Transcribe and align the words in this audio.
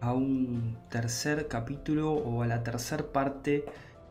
a 0.00 0.12
un 0.12 0.76
tercer 0.90 1.48
capítulo 1.48 2.12
o 2.12 2.42
a 2.42 2.46
la 2.46 2.62
tercer 2.62 3.06
parte 3.06 3.64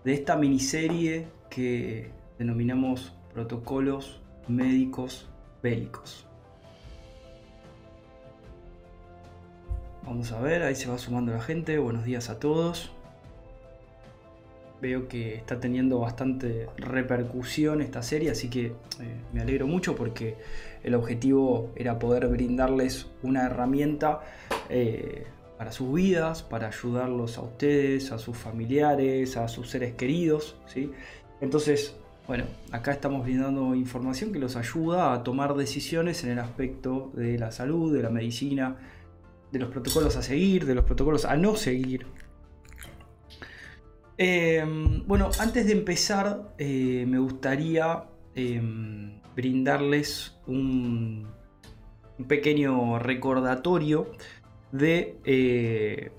de 0.04 0.14
esta 0.14 0.36
miniserie 0.36 1.28
que 1.52 2.10
denominamos 2.40 3.14
protocolos 3.32 4.20
médicos 4.48 5.30
bélicos. 5.62 6.26
Vamos 10.04 10.32
a 10.32 10.42
ver, 10.42 10.64
ahí 10.64 10.76
se 10.76 10.90
va 10.90 10.98
sumando 10.98 11.32
la 11.32 11.42
gente. 11.42 11.78
Buenos 11.78 12.06
días 12.06 12.30
a 12.30 12.40
todos. 12.40 12.92
Veo 14.82 15.08
que 15.08 15.36
está 15.36 15.60
teniendo 15.60 16.00
bastante 16.00 16.68
repercusión 16.76 17.82
esta 17.82 18.02
serie, 18.02 18.32
así 18.32 18.50
que 18.50 18.66
eh, 18.66 18.74
me 19.32 19.42
alegro 19.42 19.68
mucho 19.68 19.96
porque 19.96 20.38
el 20.84 20.96
objetivo 20.96 21.72
era 21.76 21.98
poder 21.98 22.28
brindarles 22.28 23.08
una 23.24 23.46
herramienta 23.46 24.22
eh, 24.70 25.26
para 25.58 25.72
sus 25.72 25.94
vidas, 25.94 26.44
para 26.44 26.68
ayudarlos 26.68 27.38
a 27.38 27.42
ustedes, 27.42 28.12
a 28.12 28.18
sus 28.18 28.38
familiares, 28.38 29.38
a 29.38 29.48
sus 29.48 29.70
seres 29.70 29.94
queridos. 29.94 30.56
¿sí? 30.68 30.92
Entonces, 31.42 31.96
bueno, 32.28 32.46
acá 32.72 32.92
estamos 32.92 33.24
brindando 33.24 33.76
información 33.76 34.32
que 34.32 34.40
los 34.40 34.56
ayuda 34.56 35.14
a 35.14 35.24
tomar 35.24 35.56
decisiones 35.56 36.24
en 36.24 36.32
el 36.32 36.40
aspecto 36.40 37.12
de 37.14 37.38
la 37.38 37.52
salud, 37.52 37.96
de 37.96 38.04
la 38.04 38.10
medicina, 38.10 38.76
de 39.52 39.60
los 39.60 39.70
protocolos 39.70 40.16
a 40.18 40.24
seguir, 40.24 40.66
de 40.66 40.76
los 40.76 40.84
protocolos 40.84 41.26
a 41.26 41.36
no 41.36 41.56
seguir. 41.56 42.06
Em, 44.18 45.06
bueno, 45.08 45.30
antes 45.40 45.66
de 45.66 45.74
empezar, 45.74 46.54
eh, 46.58 47.06
me 47.08 47.20
gustaría 47.20 48.04
em, 48.36 49.20
brindarles 49.36 50.38
un, 50.48 51.28
pequeño 52.28 53.00
recordatorio 53.00 54.12
de 54.72 55.18
eh, 55.26 56.12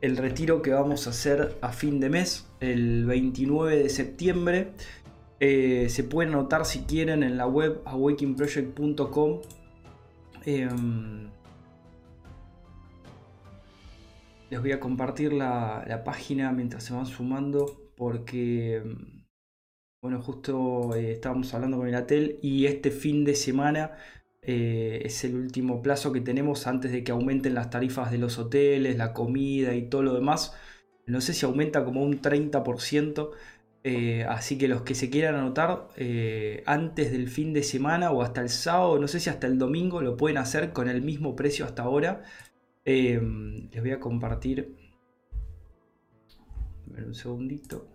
el 0.00 0.16
retiro 0.16 0.60
que 0.60 0.70
vamos 0.70 1.06
a 1.06 1.10
hacer 1.10 1.56
a 1.62 1.72
fin 1.72 1.98
de 1.98 2.10
mes, 2.10 2.46
el 2.60 3.06
29 3.06 3.76
de 3.78 3.88
septiembre. 3.88 4.72
Eh, 5.40 5.88
se 5.88 6.04
pueden 6.04 6.34
anotar 6.34 6.66
si 6.66 6.80
quieren 6.80 7.22
en 7.22 7.36
la 7.36 7.46
web 7.46 7.80
awakingproject.com. 7.86 9.40
Em, 10.46 11.28
les 14.50 14.60
voy 14.60 14.72
a 14.72 14.80
compartir 14.80 15.32
la, 15.32 16.02
página 16.04 16.52
mientras 16.52 16.84
se 16.84 16.92
van 16.92 17.06
sumando 17.06 17.74
porque, 17.96 18.82
bueno, 20.04 20.20
justo 20.20 20.94
eh, 20.94 21.12
estábamos 21.12 21.54
hablando 21.54 21.78
con 21.78 21.88
el 21.88 21.94
Atel 21.94 22.38
y 22.42 22.66
este 22.66 22.90
fin 22.90 23.24
de 23.24 23.34
semana 23.34 23.92
eh, 24.42 25.00
es 25.02 25.24
el 25.24 25.34
último 25.34 25.80
plazo 25.80 26.12
que 26.12 26.20
tenemos 26.20 26.66
antes 26.66 26.92
de 26.92 27.02
que 27.02 27.12
aumenten 27.12 27.54
las 27.54 27.70
tarifas 27.70 28.10
de 28.10 28.18
los 28.18 28.38
hoteles, 28.38 28.98
la 28.98 29.14
comida 29.14 29.74
y 29.74 29.88
todo 29.88 30.02
lo 30.02 30.12
demás. 30.12 30.52
No 31.06 31.22
sé 31.22 31.32
si 31.32 31.46
aumenta 31.46 31.86
como 31.86 32.02
un 32.02 32.20
30%. 32.20 33.30
Eh, 33.84 34.24
así 34.28 34.58
que 34.58 34.68
los 34.68 34.82
que 34.82 34.94
se 34.94 35.08
quieran 35.08 35.36
anotar 35.36 35.88
antes 36.66 37.10
del 37.10 37.28
fin 37.28 37.54
de 37.54 37.62
semana 37.62 38.10
o 38.10 38.20
hasta 38.20 38.42
el 38.42 38.50
sábado, 38.50 38.98
no 38.98 39.08
sé 39.08 39.20
si 39.20 39.30
hasta 39.30 39.46
el 39.46 39.58
domingo, 39.58 40.02
lo 40.02 40.18
pueden 40.18 40.36
hacer 40.36 40.72
con 40.74 40.88
el 40.90 41.00
mismo 41.00 41.34
precio 41.34 41.64
hasta 41.64 41.82
ahora. 41.82 42.24
Les 42.84 43.80
voy 43.80 43.90
a 43.92 44.00
compartir. 44.00 44.76
un 46.94 47.14
segundito. 47.14 47.93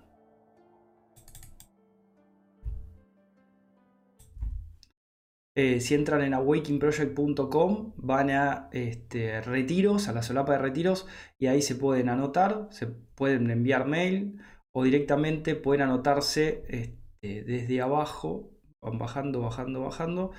Eh, 5.56 5.82
si 5.82 5.96
entran 5.96 6.22
en 6.22 6.34
awakingproject.com 6.34 7.94
van 7.98 8.30
a 8.30 8.70
este, 8.72 9.42
retiros, 9.42 10.08
a 10.08 10.14
la 10.14 10.24
solapa 10.24 10.54
de 10.54 10.60
retiros, 10.60 11.08
y 11.38 11.48
ahí 11.48 11.62
se 11.62 11.76
pueden 11.76 12.10
anotar, 12.10 12.68
se 12.72 12.88
pueden 12.88 13.50
enviar 13.50 13.88
mail 13.88 14.40
o 14.72 14.84
directamente 14.84 15.56
pueden 15.56 15.82
anotarse 15.82 16.64
este, 16.70 17.44
desde 17.44 17.82
abajo, 17.82 18.52
van 18.82 18.98
bajando, 19.00 19.42
bajando, 19.42 19.82
bajando, 19.82 20.32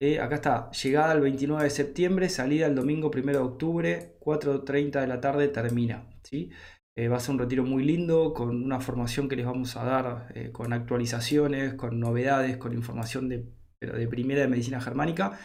eh, 0.00 0.20
acá 0.20 0.36
está, 0.36 0.70
llegada 0.72 1.12
el 1.14 1.20
29 1.20 1.64
de 1.64 1.70
septiembre, 1.70 2.28
salida 2.28 2.66
el 2.66 2.74
domingo 2.74 3.10
1 3.14 3.32
de 3.32 3.38
octubre, 3.38 4.16
4.30 4.20 5.00
de 5.00 5.06
la 5.06 5.20
tarde 5.20 5.48
termina. 5.48 6.08
¿sí? 6.22 6.50
Eh, 6.96 7.08
va 7.08 7.16
a 7.16 7.20
ser 7.20 7.32
un 7.34 7.40
retiro 7.40 7.64
muy 7.64 7.84
lindo, 7.84 8.34
con 8.34 8.62
una 8.62 8.80
formación 8.80 9.28
que 9.28 9.36
les 9.36 9.46
vamos 9.46 9.76
a 9.76 9.84
dar, 9.84 10.52
con 10.52 10.72
actualizaciones, 10.72 11.74
con 11.74 11.98
novedades, 12.00 12.58
con 12.58 12.74
información 12.74 13.28
de, 13.28 13.57
de 13.80 14.08
primera 14.08 14.42
de 14.42 14.48
medicina 14.48 14.80
germánica. 14.80 15.38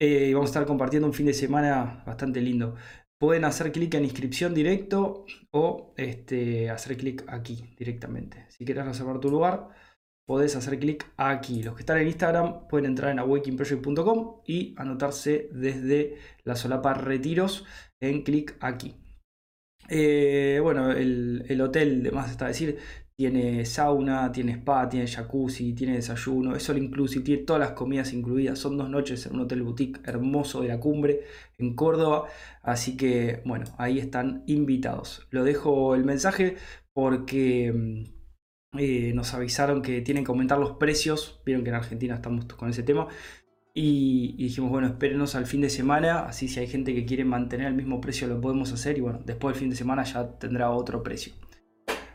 y 0.00 0.32
vamos 0.32 0.48
a 0.48 0.52
estar 0.52 0.66
compartiendo 0.66 1.06
un 1.06 1.14
fin 1.14 1.26
de 1.26 1.34
semana 1.34 2.02
bastante 2.06 2.40
lindo. 2.40 2.74
Pueden 3.18 3.44
hacer 3.44 3.70
clic 3.70 3.94
en 3.94 4.04
inscripción 4.04 4.52
directo 4.52 5.24
o 5.52 5.94
este, 5.96 6.70
hacer 6.70 6.96
clic 6.96 7.24
aquí 7.28 7.74
directamente. 7.78 8.46
Si 8.48 8.64
quieres 8.64 8.84
reservar 8.84 9.20
tu 9.20 9.30
lugar, 9.30 9.68
podés 10.26 10.56
hacer 10.56 10.78
clic 10.78 11.06
aquí. 11.16 11.62
Los 11.62 11.74
que 11.74 11.82
están 11.82 11.98
en 11.98 12.08
Instagram 12.08 12.66
pueden 12.68 12.86
entrar 12.86 13.12
en 13.12 13.20
awakingproject.com 13.20 14.42
y 14.44 14.74
anotarse 14.76 15.48
desde 15.52 16.16
la 16.44 16.56
solapa 16.56 16.94
retiros 16.94 17.64
en 18.00 18.22
clic 18.22 18.56
aquí. 18.60 18.96
Eh, 19.88 20.58
bueno, 20.62 20.90
el, 20.90 21.60
hotel, 21.60 22.02
de 22.02 22.10
más 22.10 22.30
está 22.30 22.46
decir, 22.46 22.78
tiene 23.22 23.64
sauna, 23.64 24.32
tiene 24.32 24.54
spa, 24.54 24.88
tiene 24.88 25.06
jacuzzi, 25.06 25.74
tiene 25.74 25.94
desayuno, 25.94 26.56
es 26.56 26.68
all 26.68 26.78
inclusive, 26.78 27.24
tiene 27.24 27.44
todas 27.44 27.60
las 27.60 27.70
comidas 27.70 28.12
incluidas. 28.12 28.58
Son 28.58 28.76
dos 28.76 28.90
noches 28.90 29.24
en 29.26 29.34
un 29.34 29.42
hotel 29.42 29.62
boutique 29.62 30.00
hermoso 30.04 30.60
de 30.62 30.68
la 30.68 30.80
cumbre 30.80 31.20
en 31.56 31.76
Córdoba. 31.76 32.24
Así 32.62 32.96
que, 32.96 33.40
bueno, 33.44 33.66
ahí 33.78 34.00
están 34.00 34.42
invitados. 34.48 35.28
Lo 35.30 35.44
dejo 35.44 35.94
el 35.94 36.04
mensaje 36.04 36.56
porque 36.92 37.72
mm, 37.72 38.78
eh, 38.80 39.12
nos 39.14 39.34
avisaron 39.34 39.82
que 39.82 40.00
tienen 40.00 40.24
que 40.24 40.32
aumentar 40.32 40.58
los 40.58 40.72
precios. 40.72 41.40
Vieron 41.46 41.62
que 41.62 41.70
en 41.70 41.76
Argentina 41.76 42.16
estamos 42.16 42.46
con 42.46 42.70
ese 42.70 42.82
tema. 42.82 43.06
Y, 43.72 44.34
dijimos, 44.36 44.70
bueno, 44.70 44.88
espérenos 44.88 45.36
al 45.36 45.46
fin 45.46 45.60
de 45.60 45.70
semana. 45.70 46.26
Así 46.26 46.48
si 46.48 46.58
hay 46.58 46.66
gente 46.66 46.92
que 46.92 47.06
quiere 47.06 47.24
mantener 47.24 47.68
el 47.68 47.74
mismo 47.74 48.00
precio 48.00 48.26
lo 48.26 48.40
podemos 48.40 48.72
hacer. 48.72 48.98
Y 48.98 49.00
bueno, 49.00 49.20
después 49.24 49.54
del 49.54 49.60
fin 49.60 49.70
de 49.70 49.76
semana 49.76 50.02
ya 50.02 50.28
tendrá 50.40 50.70
otro 50.72 51.04
precio. 51.04 51.34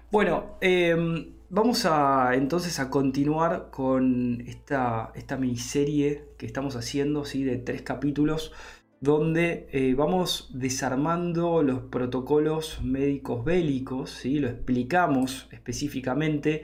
Bueno, 0.09 0.57
em, 0.61 1.33
vamos 1.49 1.85
a 1.85 2.33
entonces 2.35 2.79
a 2.79 2.89
continuar 2.89 3.69
con 3.71 4.41
esta, 4.47 5.11
esta 5.15 5.35
miniserie 5.35 6.29
que 6.37 6.45
estamos 6.45 6.77
haciendo, 6.77 7.25
¿sí? 7.25 7.43
de 7.43 7.57
tres 7.57 7.81
capítulos 7.81 8.53
donde 9.01 9.67
eh, 9.73 9.95
vamos 9.95 10.49
desarmando 10.53 11.61
los 11.61 11.81
protocolos 11.81 12.81
médicos 12.81 13.43
bélicos, 13.43 14.11
¿sí? 14.11 14.39
lo 14.39 14.47
explicamos 14.47 15.49
específicamente 15.51 16.63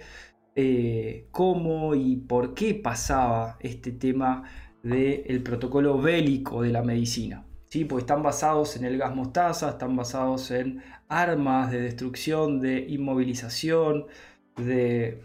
eh, 0.56 1.28
cómo 1.32 1.96
y 1.96 2.16
por 2.16 2.54
qué 2.54 2.76
pasaba 2.76 3.58
este 3.60 3.92
tema 3.92 4.44
del 4.84 5.44
protocolo 5.44 6.02
bélico 6.02 6.62
de 6.62 6.72
la 6.72 6.82
medicina. 6.82 7.46
¿Sí? 7.74 7.86
Porque 7.86 8.02
están 8.02 8.22
basados 8.22 8.76
en 8.76 8.86
el 8.86 9.00
gas 9.00 9.16
mostaza, 9.16 9.70
están 9.70 9.96
basados 9.96 10.52
en 10.52 10.84
armas 11.10 11.72
de 11.72 11.82
destrucción, 11.82 12.60
de 12.60 12.86
inmovilización, 12.88 14.06
de 14.56 15.20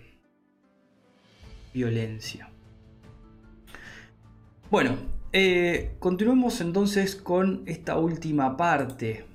violencia. 1.74 2.48
Bueno, 4.70 4.96
eh, 5.30 5.96
continuemos 5.98 6.62
entonces 6.62 7.16
con 7.16 7.64
esta 7.66 7.98
última 7.98 8.56
parte. 8.56 9.26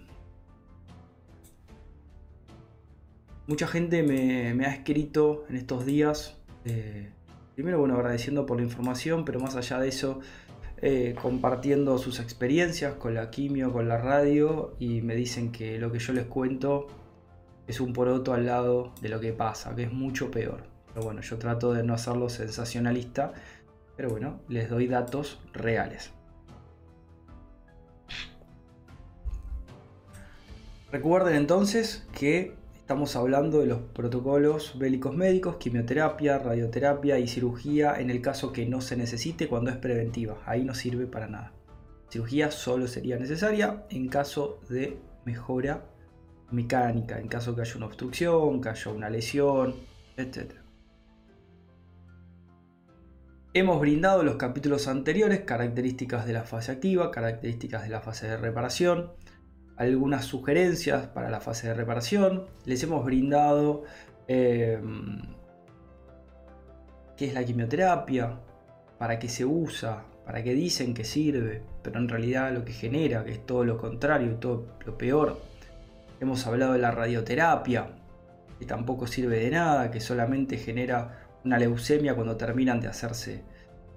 Mucha 3.45 3.67
gente 3.67 4.01
me, 4.01 4.65
ha 4.65 4.73
escrito 4.73 5.45
en 5.49 5.57
estos 5.57 5.85
días, 5.85 6.41
eh, 6.65 7.11
primero 7.53 7.77
bueno 7.77 7.93
agradeciendo 7.93 8.47
por 8.47 8.57
la 8.57 8.63
información, 8.63 9.23
pero 9.23 9.39
más 9.39 9.55
allá 9.55 9.77
de 9.77 9.89
eso, 9.89 10.19
eh, 10.83 11.15
compartiendo 11.19 11.97
sus 11.97 12.19
experiencias 12.19 12.93
con 12.95 13.15
la 13.15 13.31
quimio, 13.31 13.71
con 13.73 13.87
la 13.87 13.97
radio, 13.97 14.75
y 14.77 15.01
me 15.01 15.15
dicen 15.15 15.51
que 15.51 15.79
lo 15.79 15.91
que 15.91 15.97
yo 15.97 16.13
les 16.13 16.25
cuento 16.25 16.87
es 17.65 17.79
un 17.79 17.93
poroto 17.93 18.33
al 18.33 18.45
lado 18.45 18.93
de 19.01 19.09
lo 19.09 19.19
que 19.19 19.33
pasa, 19.33 19.73
que 19.75 19.83
es 19.83 19.91
mucho 19.91 20.29
peor. 20.29 20.63
Pero 20.93 21.05
bueno, 21.05 21.21
yo 21.21 21.37
trato 21.39 21.73
de 21.73 21.81
no 21.83 21.95
hacerlo 21.95 22.29
sensacionalista 22.29 23.33
pero 23.95 24.09
bueno, 24.09 24.39
les 24.47 24.69
doy 24.69 24.87
datos 24.87 25.39
reales. 25.53 26.11
Recuerden 30.91 31.35
entonces 31.35 32.05
que 32.17 32.55
estamos 32.83 33.15
hablando 33.15 33.61
de 33.61 33.67
los 33.67 33.79
protocolos 33.79 34.77
bélicos 34.77 35.15
médicos, 35.15 35.55
quimioterapia, 35.55 36.37
radioterapia 36.37 37.17
y 37.17 37.29
cirugía 37.29 37.97
en 37.97 38.09
el 38.09 38.21
caso 38.21 38.51
que 38.51 38.65
no 38.65 38.81
se 38.81 38.97
necesite 38.97 39.47
cuando 39.47 39.71
es 39.71 39.77
preventiva. 39.77 40.43
Ahí 40.45 40.65
no 40.65 40.75
sirve 40.75 41.07
para 41.07 41.27
nada. 41.27 41.53
Cirugía 42.09 42.51
solo 42.51 42.87
sería 42.87 43.17
necesaria 43.17 43.85
en 43.89 44.09
caso 44.09 44.59
de 44.67 44.97
mejora 45.23 45.85
mecánica, 46.51 47.21
en 47.21 47.29
caso 47.29 47.55
que 47.55 47.61
haya 47.61 47.77
una 47.77 47.85
obstrucción, 47.85 48.59
que 48.59 48.67
haya 48.67 48.91
una 48.91 49.09
lesión, 49.09 49.75
etc. 50.17 50.51
Hemos 53.53 53.79
brindado 53.79 54.23
los 54.23 54.35
capítulos 54.35 54.89
anteriores 54.89 55.39
características 55.45 56.25
de 56.25 56.33
la 56.33 56.43
fase 56.43 56.73
activa, 56.73 57.11
características 57.11 57.83
de 57.83 57.89
la 57.89 58.01
fase 58.01 58.27
de 58.27 58.35
reparación, 58.35 59.13
algunas 59.77 60.25
sugerencias 60.25 61.07
para 61.07 61.29
la 61.29 61.39
fase 61.39 61.67
de 61.67 61.73
reparación, 61.73 62.45
les 62.65 62.83
hemos 62.83 63.03
brindado 63.03 63.83
eh, 64.27 64.79
qué 67.17 67.25
es 67.25 67.33
la 67.33 67.43
quimioterapia, 67.43 68.39
para 68.97 69.19
qué 69.19 69.27
se 69.27 69.45
usa, 69.45 70.03
para 70.25 70.43
qué 70.43 70.53
dicen 70.53 70.93
que 70.93 71.03
sirve, 71.03 71.61
pero 71.81 71.99
en 71.99 72.07
realidad 72.07 72.53
lo 72.53 72.63
que 72.63 72.73
genera, 72.73 73.23
que 73.25 73.31
es 73.31 73.45
todo 73.45 73.65
lo 73.65 73.77
contrario, 73.77 74.35
todo 74.35 74.65
lo 74.85 74.97
peor. 74.97 75.41
Hemos 76.19 76.47
hablado 76.47 76.73
de 76.73 76.79
la 76.79 76.91
radioterapia, 76.91 77.89
que 78.59 78.65
tampoco 78.65 79.07
sirve 79.07 79.39
de 79.39 79.51
nada, 79.51 79.91
que 79.91 79.99
solamente 79.99 80.57
genera 80.57 81.27
una 81.43 81.57
leucemia 81.57 82.15
cuando 82.15 82.37
terminan 82.37 82.79
de 82.79 82.87
hacerse 82.87 83.43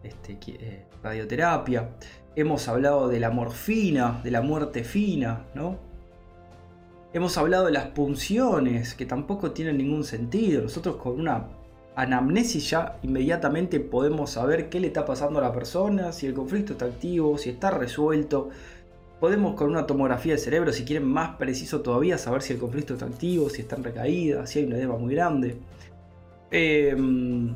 este, 0.03 0.39
eh, 0.49 0.87
radioterapia. 1.03 1.91
Hemos 2.37 2.69
hablado 2.69 3.09
de 3.09 3.19
la 3.19 3.31
morfina, 3.31 4.21
de 4.23 4.31
la 4.31 4.43
muerte 4.43 4.85
fina, 4.85 5.47
¿no? 5.55 5.79
Hemos 7.15 7.39
hablado 7.39 7.65
de 7.65 7.73
las 7.73 7.87
punciones, 7.87 8.95
que 8.95 9.07
tampoco 9.07 9.53
tienen 9.53 9.79
ningún 9.79 10.05
sentido. 10.05 10.63
Nosotros 10.63 10.97
con 10.97 11.19
una 11.19 11.47
anamnesis 11.95 12.69
ya 12.69 12.99
inmediatamente 13.03 13.81
podemos 13.81 14.33
saber 14.33 14.69
qué 14.69 14.81
le 14.81 14.89
está 14.89 15.07
pasando 15.07 15.39
a 15.39 15.43
la 15.43 15.53
persona, 15.53 16.13
si 16.13 16.27
el 16.27 16.35
conflicto 16.35 16.75
está 16.75 16.85
activo, 16.85 17.39
si 17.39 17.49
está 17.49 17.71
resuelto. 17.71 18.51
Podemos 19.19 19.55
con 19.55 19.71
una 19.71 19.87
tomografía 19.87 20.35
del 20.35 20.41
cerebro, 20.41 20.73
si 20.75 20.85
quieren 20.85 21.09
más 21.09 21.37
preciso 21.37 21.81
todavía, 21.81 22.19
saber 22.19 22.43
si 22.43 22.53
el 22.53 22.59
conflicto 22.59 22.93
está 22.93 23.07
activo, 23.07 23.49
si 23.49 23.63
está 23.63 23.77
en 23.77 23.85
recaída, 23.85 24.47
si 24.47 24.59
hay 24.59 24.67
una 24.67 24.77
edema 24.77 24.99
muy 24.99 25.15
grande. 25.15 25.57
Em, 26.51 27.55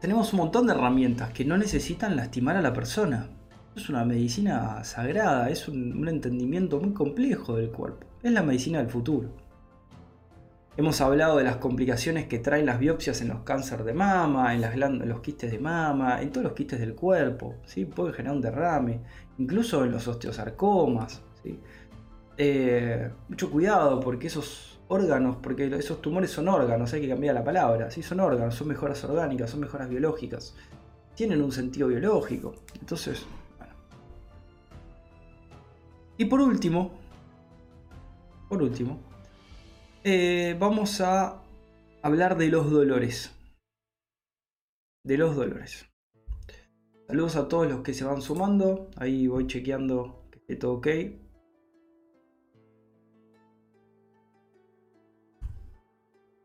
tenemos 0.00 0.32
un 0.32 0.38
montón 0.38 0.66
de 0.66 0.72
herramientas 0.72 1.30
que 1.34 1.44
no 1.44 1.58
necesitan 1.58 2.16
lastimar 2.16 2.56
a 2.56 2.62
la 2.62 2.72
persona. 2.72 3.28
Es 3.76 3.90
una 3.90 4.06
medicina 4.06 4.82
sagrada, 4.84 5.50
es 5.50 5.68
un 5.68 6.08
entendimiento 6.08 6.80
muy 6.80 6.94
complejo 6.94 7.56
del 7.56 7.70
cuerpo. 7.70 8.06
Es 8.22 8.32
la 8.32 8.42
medicina 8.42 8.78
del 8.78 8.88
futuro. 8.88 9.28
Hemos 10.78 11.02
hablado 11.02 11.36
de 11.36 11.44
las 11.44 11.56
complicaciones 11.56 12.26
que 12.26 12.38
traen 12.38 12.64
las 12.64 12.78
biopsias 12.78 13.20
en 13.20 13.28
los 13.28 13.40
cánceres 13.40 13.84
de 13.84 13.92
mama, 13.92 14.54
en, 14.54 15.08
los 15.08 15.20
quistes 15.20 15.50
de 15.50 15.58
mama, 15.58 16.22
en 16.22 16.30
todos 16.30 16.44
los 16.44 16.52
quistes 16.54 16.80
del 16.80 16.94
cuerpo. 16.94 17.56
¿sí? 17.66 17.84
Puede 17.84 18.14
generar 18.14 18.36
un 18.36 18.40
derrame, 18.40 19.00
incluso 19.36 19.84
en 19.84 19.92
los 19.92 20.08
osteosarcomas. 20.08 21.20
Eh, 22.38 23.10
mucho 23.28 23.50
cuidado 23.50 24.00
porque 24.00 24.28
esos 24.28 24.80
órganos, 24.88 25.36
porque 25.42 25.66
esos 25.66 26.00
tumores 26.00 26.30
son 26.30 26.48
órganos, 26.48 26.94
hay 26.94 27.02
que 27.02 27.08
cambiar 27.10 27.34
la 27.34 27.44
palabra. 27.44 27.90
¿sí? 27.90 28.02
Son 28.02 28.20
órganos, 28.20 28.54
son 28.54 28.68
mejoras 28.68 29.04
orgánicas, 29.04 29.50
son 29.50 29.60
mejoras 29.60 29.90
biológicas. 29.90 30.54
Tienen 31.14 31.42
un 31.42 31.52
sentido 31.52 31.88
biológico. 31.88 32.54
Entonces. 32.80 33.26
Y 36.18 36.24
por 36.24 36.40
último, 36.40 36.92
por 38.48 38.62
último, 38.62 39.00
eh, 40.02 40.56
vamos 40.58 41.00
a 41.00 41.42
hablar 42.02 42.38
de 42.38 42.48
los 42.48 42.70
dolores. 42.70 43.34
De 45.04 45.18
los 45.18 45.36
dolores. 45.36 45.86
Saludos 47.06 47.36
a 47.36 47.48
todos 47.48 47.68
los 47.68 47.82
que 47.82 47.92
se 47.92 48.04
van 48.04 48.22
sumando. 48.22 48.90
Ahí 48.96 49.26
voy 49.26 49.46
chequeando 49.46 50.26
que 50.30 50.38
esté 50.38 50.56
todo 50.56 50.74
ok. 50.74 50.86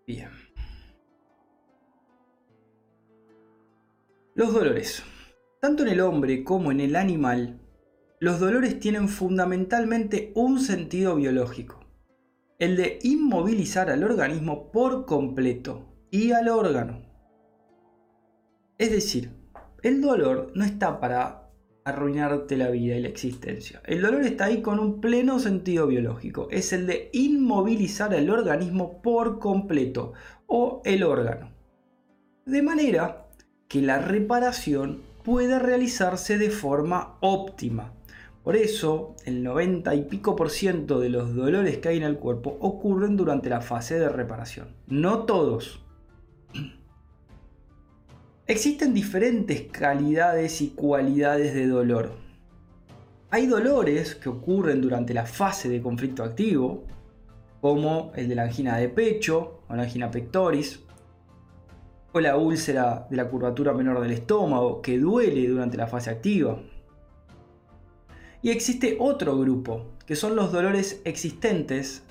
Bien. 0.05 0.29
Los 4.35 4.53
dolores. 4.53 5.03
Tanto 5.61 5.83
en 5.83 5.89
el 5.89 6.01
hombre 6.01 6.43
como 6.43 6.71
en 6.71 6.81
el 6.81 6.95
animal, 6.95 7.60
los 8.21 8.39
dolores 8.39 8.79
tienen 8.79 9.09
fundamentalmente 9.09 10.31
un 10.35 10.59
sentido 10.59 11.15
biológico 11.15 11.79
el 12.59 12.75
de 12.75 12.99
inmovilizar 13.01 13.89
al 13.89 14.03
organismo 14.03 14.71
por 14.71 15.07
completo 15.07 15.95
y 16.11 16.31
al 16.31 16.47
órgano. 16.47 17.01
Es 18.77 18.91
decir, 18.91 19.31
el 19.81 19.99
dolor 19.99 20.51
no 20.53 20.63
está 20.63 20.99
para 20.99 21.49
arruinarte 21.83 22.57
la 22.57 22.69
vida 22.69 22.95
y 22.95 23.01
la 23.01 23.07
existencia. 23.07 23.81
El 23.85 24.03
dolor 24.03 24.21
está 24.21 24.45
ahí 24.45 24.61
con 24.61 24.77
un 24.77 25.01
pleno 25.01 25.39
sentido 25.39 25.87
biológico. 25.87 26.47
Es 26.51 26.71
el 26.73 26.85
de 26.85 27.09
inmovilizar 27.13 28.13
al 28.13 28.29
organismo 28.29 29.01
por 29.01 29.39
completo 29.39 30.13
o 30.45 30.83
el 30.85 31.01
órgano. 31.01 31.51
De 32.45 32.61
manera 32.61 33.25
que 33.67 33.81
la 33.81 33.97
reparación 33.97 35.01
pueda 35.23 35.57
realizarse 35.57 36.37
de 36.37 36.51
forma 36.51 37.17
óptima 37.21 37.93
por 38.43 38.55
eso, 38.55 39.15
el 39.25 39.43
90 39.43 39.93
y 39.93 40.01
pico 40.03 40.35
por 40.35 40.49
ciento 40.49 40.99
de 40.99 41.09
los 41.09 41.35
dolores 41.35 41.77
que 41.77 41.89
hay 41.89 41.97
en 41.97 42.03
el 42.03 42.17
cuerpo 42.17 42.57
ocurren 42.59 43.15
durante 43.15 43.49
la 43.49 43.61
fase 43.61 43.99
de 43.99 44.09
reparación. 44.09 44.69
No 44.87 45.25
todos. 45.25 45.83
Existen 48.47 48.95
diferentes 48.95 49.61
calidades 49.71 50.59
y 50.61 50.69
cualidades 50.69 51.53
de 51.53 51.67
dolor. 51.67 52.13
Hay 53.29 53.45
dolores 53.45 54.15
que 54.15 54.29
ocurren 54.29 54.81
durante 54.81 55.13
la 55.13 55.27
fase 55.27 55.69
de 55.69 55.81
conflicto 55.81 56.23
activo, 56.23 56.83
como 57.61 58.11
el 58.15 58.27
de 58.27 58.35
la 58.35 58.43
angina 58.43 58.77
de 58.77 58.89
pecho 58.89 59.61
o 59.69 59.75
la 59.75 59.83
angina 59.83 60.09
pectoris, 60.09 60.81
o 62.11 62.19
la 62.19 62.35
úlcera 62.37 63.05
de 63.09 63.17
la 63.17 63.29
curvatura 63.29 63.71
menor 63.71 64.01
del 64.01 64.11
estómago, 64.11 64.81
que 64.81 64.97
duele 64.97 65.47
durante 65.47 65.77
la 65.77 65.85
fase 65.85 66.09
activa. 66.09 66.59
Y 68.41 68.49
existe 68.49 68.97
otro 68.99 69.37
grupo, 69.37 69.85
que 70.05 70.15
son 70.15 70.35
los 70.35 70.51
dolores 70.51 71.01
existentes 71.05 72.03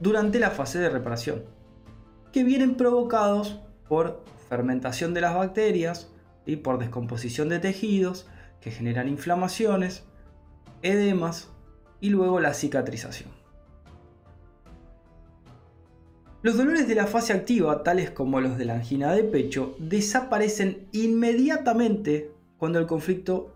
durante 0.00 0.38
la 0.38 0.50
fase 0.50 0.78
de 0.78 0.90
reparación, 0.90 1.44
que 2.32 2.44
vienen 2.44 2.76
provocados 2.76 3.60
por 3.88 4.24
fermentación 4.48 5.14
de 5.14 5.20
las 5.20 5.34
bacterias 5.34 6.10
y 6.46 6.56
por 6.56 6.78
descomposición 6.78 7.48
de 7.48 7.58
tejidos 7.58 8.26
que 8.60 8.70
generan 8.70 9.08
inflamaciones, 9.08 10.04
edemas 10.82 11.48
y 12.00 12.10
luego 12.10 12.40
la 12.40 12.54
cicatrización. 12.54 13.30
Los 16.40 16.56
dolores 16.56 16.86
de 16.86 16.94
la 16.94 17.06
fase 17.06 17.32
activa, 17.32 17.82
tales 17.82 18.10
como 18.10 18.40
los 18.40 18.56
de 18.58 18.64
la 18.64 18.74
angina 18.74 19.12
de 19.12 19.24
pecho, 19.24 19.74
desaparecen 19.78 20.86
inmediatamente 20.92 22.30
cuando 22.58 22.78
el 22.78 22.86
conflicto 22.86 23.54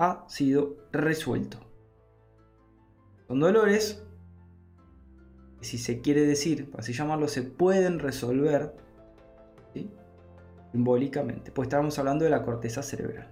ha 0.00 0.24
sido 0.28 0.76
resuelto. 0.92 1.58
Son 3.28 3.38
dolores 3.38 4.02
que 5.58 5.66
si 5.66 5.76
se 5.76 6.00
quiere 6.00 6.22
decir, 6.22 6.72
así 6.78 6.94
llamarlo, 6.94 7.28
se 7.28 7.42
pueden 7.42 7.98
resolver 7.98 8.74
simbólicamente, 10.72 11.52
pues 11.52 11.66
estamos 11.66 11.98
hablando 11.98 12.24
de 12.24 12.30
la 12.30 12.42
corteza 12.42 12.82
cerebral. 12.82 13.28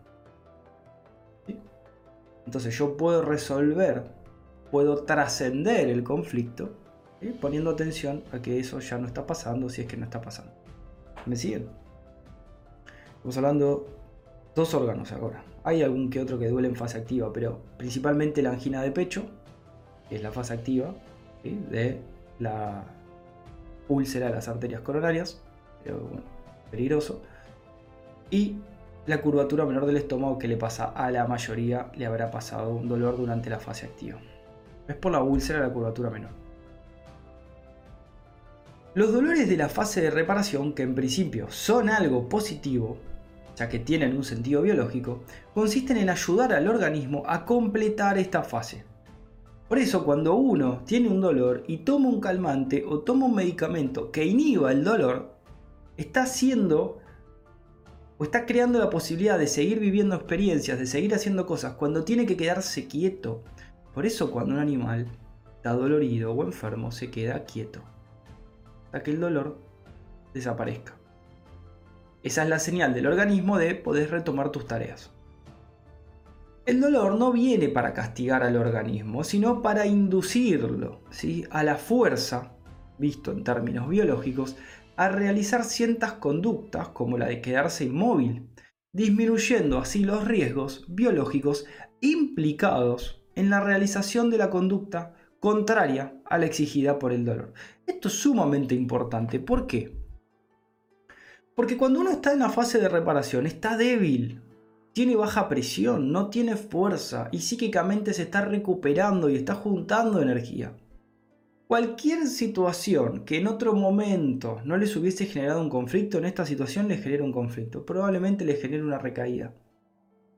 Entonces 2.44 2.76
yo 2.76 2.98
puedo 2.98 3.22
resolver, 3.22 4.04
puedo 4.70 5.04
trascender 5.04 5.88
el 5.88 6.04
conflicto 6.04 6.76
poniendo 7.40 7.70
atención 7.70 8.24
a 8.30 8.42
que 8.42 8.60
eso 8.60 8.78
ya 8.80 8.98
no 8.98 9.06
está 9.06 9.26
pasando 9.26 9.70
si 9.70 9.80
es 9.82 9.86
que 9.86 9.96
no 9.96 10.04
está 10.04 10.20
pasando. 10.20 10.52
¿Me 11.24 11.34
siguen? 11.34 11.70
Estamos 13.16 13.36
hablando 13.38 13.86
dos 14.54 14.74
órganos 14.74 15.12
ahora. 15.12 15.47
Hay 15.64 15.82
algún 15.82 16.10
que 16.10 16.20
otro 16.20 16.38
que 16.38 16.48
duele 16.48 16.68
en 16.68 16.76
fase 16.76 16.98
activa, 16.98 17.32
pero 17.32 17.60
principalmente 17.76 18.42
la 18.42 18.50
angina 18.50 18.82
de 18.82 18.90
pecho, 18.90 19.26
que 20.08 20.16
es 20.16 20.22
la 20.22 20.32
fase 20.32 20.54
activa 20.54 20.94
de 21.42 22.00
la 22.38 22.84
úlcera 23.88 24.26
de 24.26 24.34
las 24.34 24.48
arterias 24.48 24.80
coronarias, 24.82 25.40
pero 25.84 25.98
bueno, 25.98 26.22
peligroso. 26.70 27.22
Y 28.30 28.56
la 29.06 29.20
curvatura 29.20 29.64
menor 29.64 29.86
del 29.86 29.96
estómago 29.96 30.38
que 30.38 30.48
le 30.48 30.56
pasa 30.56 30.84
a 30.84 31.10
la 31.10 31.26
mayoría, 31.26 31.90
le 31.96 32.06
habrá 32.06 32.30
pasado 32.30 32.70
un 32.70 32.88
dolor 32.88 33.16
durante 33.16 33.48
la 33.48 33.58
fase 33.58 33.86
activa. 33.86 34.18
Es 34.86 34.96
por 34.96 35.12
la 35.12 35.22
úlcera 35.22 35.60
la 35.60 35.72
curvatura 35.72 36.10
menor. 36.10 36.30
Los 38.94 39.12
dolores 39.12 39.48
de 39.48 39.56
la 39.56 39.68
fase 39.68 40.00
de 40.00 40.10
reparación, 40.10 40.72
que 40.72 40.82
en 40.82 40.94
principio 40.94 41.50
son 41.50 41.88
algo 41.88 42.28
positivo, 42.28 42.98
ya 43.58 43.68
que 43.68 43.80
tienen 43.80 44.16
un 44.16 44.24
sentido 44.24 44.62
biológico, 44.62 45.24
consisten 45.52 45.96
en 45.96 46.10
ayudar 46.10 46.52
al 46.52 46.68
organismo 46.68 47.24
a 47.26 47.44
completar 47.44 48.16
esta 48.16 48.42
fase. 48.42 48.84
Por 49.68 49.78
eso 49.78 50.04
cuando 50.04 50.34
uno 50.34 50.82
tiene 50.86 51.08
un 51.08 51.20
dolor 51.20 51.64
y 51.66 51.78
toma 51.78 52.08
un 52.08 52.20
calmante 52.20 52.84
o 52.88 53.00
toma 53.00 53.26
un 53.26 53.34
medicamento 53.34 54.10
que 54.10 54.24
inhiba 54.24 54.72
el 54.72 54.84
dolor, 54.84 55.34
está 55.96 56.22
haciendo 56.22 57.00
o 58.16 58.24
está 58.24 58.46
creando 58.46 58.78
la 58.78 58.90
posibilidad 58.90 59.38
de 59.38 59.46
seguir 59.46 59.78
viviendo 59.78 60.16
experiencias, 60.16 60.78
de 60.78 60.86
seguir 60.86 61.14
haciendo 61.14 61.44
cosas 61.44 61.74
cuando 61.74 62.04
tiene 62.04 62.26
que 62.26 62.36
quedarse 62.36 62.86
quieto. 62.86 63.42
Por 63.92 64.06
eso 64.06 64.30
cuando 64.30 64.54
un 64.54 64.60
animal 64.60 65.06
está 65.56 65.72
dolorido 65.72 66.32
o 66.32 66.44
enfermo 66.44 66.92
se 66.92 67.10
queda 67.10 67.44
quieto, 67.44 67.82
hasta 68.86 69.02
que 69.02 69.10
el 69.10 69.20
dolor 69.20 69.58
desaparezca. 70.32 70.97
Esa 72.28 72.42
es 72.42 72.50
la 72.50 72.58
señal 72.58 72.92
del 72.92 73.06
organismo 73.06 73.56
de 73.56 73.74
poder 73.74 74.10
retomar 74.10 74.50
tus 74.50 74.66
tareas. 74.66 75.10
El 76.66 76.78
dolor 76.78 77.14
no 77.14 77.32
viene 77.32 77.70
para 77.70 77.94
castigar 77.94 78.42
al 78.42 78.56
organismo, 78.56 79.24
sino 79.24 79.62
para 79.62 79.86
inducirlo 79.86 81.00
¿sí? 81.08 81.46
a 81.50 81.62
la 81.62 81.76
fuerza, 81.76 82.52
visto 82.98 83.32
en 83.32 83.44
términos 83.44 83.88
biológicos, 83.88 84.56
a 84.96 85.08
realizar 85.08 85.64
ciertas 85.64 86.12
conductas 86.12 86.90
como 86.90 87.16
la 87.16 87.28
de 87.28 87.40
quedarse 87.40 87.86
inmóvil, 87.86 88.50
disminuyendo 88.92 89.78
así 89.78 90.04
los 90.04 90.28
riesgos 90.28 90.84
biológicos 90.86 91.64
implicados 92.02 93.24
en 93.36 93.48
la 93.48 93.60
realización 93.60 94.28
de 94.28 94.36
la 94.36 94.50
conducta 94.50 95.14
contraria 95.40 96.20
a 96.26 96.36
la 96.36 96.44
exigida 96.44 96.98
por 96.98 97.14
el 97.14 97.24
dolor. 97.24 97.54
Esto 97.86 98.08
es 98.08 98.14
sumamente 98.20 98.74
importante. 98.74 99.40
¿Por 99.40 99.66
qué? 99.66 99.97
Porque 101.58 101.76
cuando 101.76 101.98
uno 101.98 102.12
está 102.12 102.32
en 102.32 102.38
la 102.38 102.50
fase 102.50 102.78
de 102.78 102.88
reparación, 102.88 103.44
está 103.44 103.76
débil, 103.76 104.40
tiene 104.92 105.16
baja 105.16 105.48
presión, 105.48 106.12
no 106.12 106.30
tiene 106.30 106.54
fuerza 106.54 107.28
y 107.32 107.40
psíquicamente 107.40 108.14
se 108.14 108.22
está 108.22 108.42
recuperando 108.42 109.28
y 109.28 109.34
está 109.34 109.56
juntando 109.56 110.22
energía. 110.22 110.76
Cualquier 111.66 112.28
situación 112.28 113.24
que 113.24 113.38
en 113.38 113.48
otro 113.48 113.72
momento 113.72 114.60
no 114.64 114.76
les 114.76 114.94
hubiese 114.94 115.26
generado 115.26 115.60
un 115.60 115.68
conflicto, 115.68 116.18
en 116.18 116.26
esta 116.26 116.46
situación 116.46 116.86
les 116.86 117.02
genera 117.02 117.24
un 117.24 117.32
conflicto. 117.32 117.84
Probablemente 117.84 118.44
les 118.44 118.62
genere 118.62 118.84
una 118.84 118.98
recaída 118.98 119.52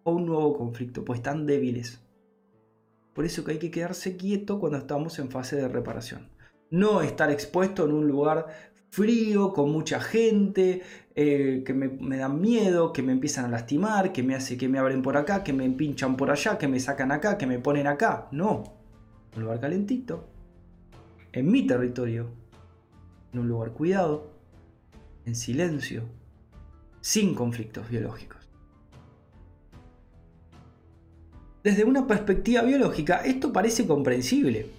o 0.05 0.13
un 0.13 0.25
nuevo 0.25 0.57
conflicto, 0.57 1.05
pues 1.05 1.19
están 1.19 1.45
débiles. 1.45 2.01
Por 3.13 3.27
eso 3.27 3.45
que 3.45 3.53
hay 3.53 3.59
que 3.59 3.71
quedarse 3.71 4.17
quieto 4.17 4.59
cuando 4.59 4.79
estamos 4.79 5.19
en 5.19 5.31
fase 5.31 5.57
de 5.57 5.69
reparación. 5.69 6.31
No 6.71 7.03
estar 7.03 7.31
expuesto 7.31 7.85
en 7.85 7.93
un 7.93 8.09
lugar 8.09 8.47
frío, 8.91 9.53
con 9.53 9.71
mucha 9.71 10.01
gente, 10.01 10.83
eh, 11.17 11.63
que 11.67 11.75
me, 11.75 12.17
dan 12.17 12.41
miedo, 12.41 12.93
que 12.93 13.03
me 13.03 13.13
empiezan 13.13 13.47
a 13.47 13.49
lastimar, 13.49 14.13
que 14.13 14.23
me 14.23 14.35
hace 14.35 14.57
que 14.57 14.69
me 14.69 14.79
abren 14.79 15.03
por 15.03 15.17
acá, 15.17 15.43
que 15.43 15.53
me 15.53 15.69
pinchan 15.71 16.17
por 16.17 16.31
allá, 16.31 16.57
que 16.57 16.69
me 16.69 16.79
sacan 16.79 17.11
acá, 17.11 17.37
que 17.37 17.47
me 17.47 17.59
ponen 17.59 17.87
acá. 17.87 18.29
No. 18.31 18.65
Un 19.37 19.43
lugar 19.43 19.61
calentito, 19.61 20.29
en 21.33 21.51
mi 21.51 21.67
territorio, 21.67 22.31
en 23.33 23.41
un 23.41 23.49
lugar 23.49 23.73
cuidado, 23.73 24.31
en 25.25 25.35
silencio, 25.35 26.05
sin 27.01 27.35
conflictos 27.35 27.89
biológicos. 27.89 28.41
Desde 31.63 31.85
una 31.85 32.07
perspectiva 32.07 32.63
biológica, 32.63 33.19
esto 33.19 33.53
parece 33.53 33.87
comprensible. 33.87 34.71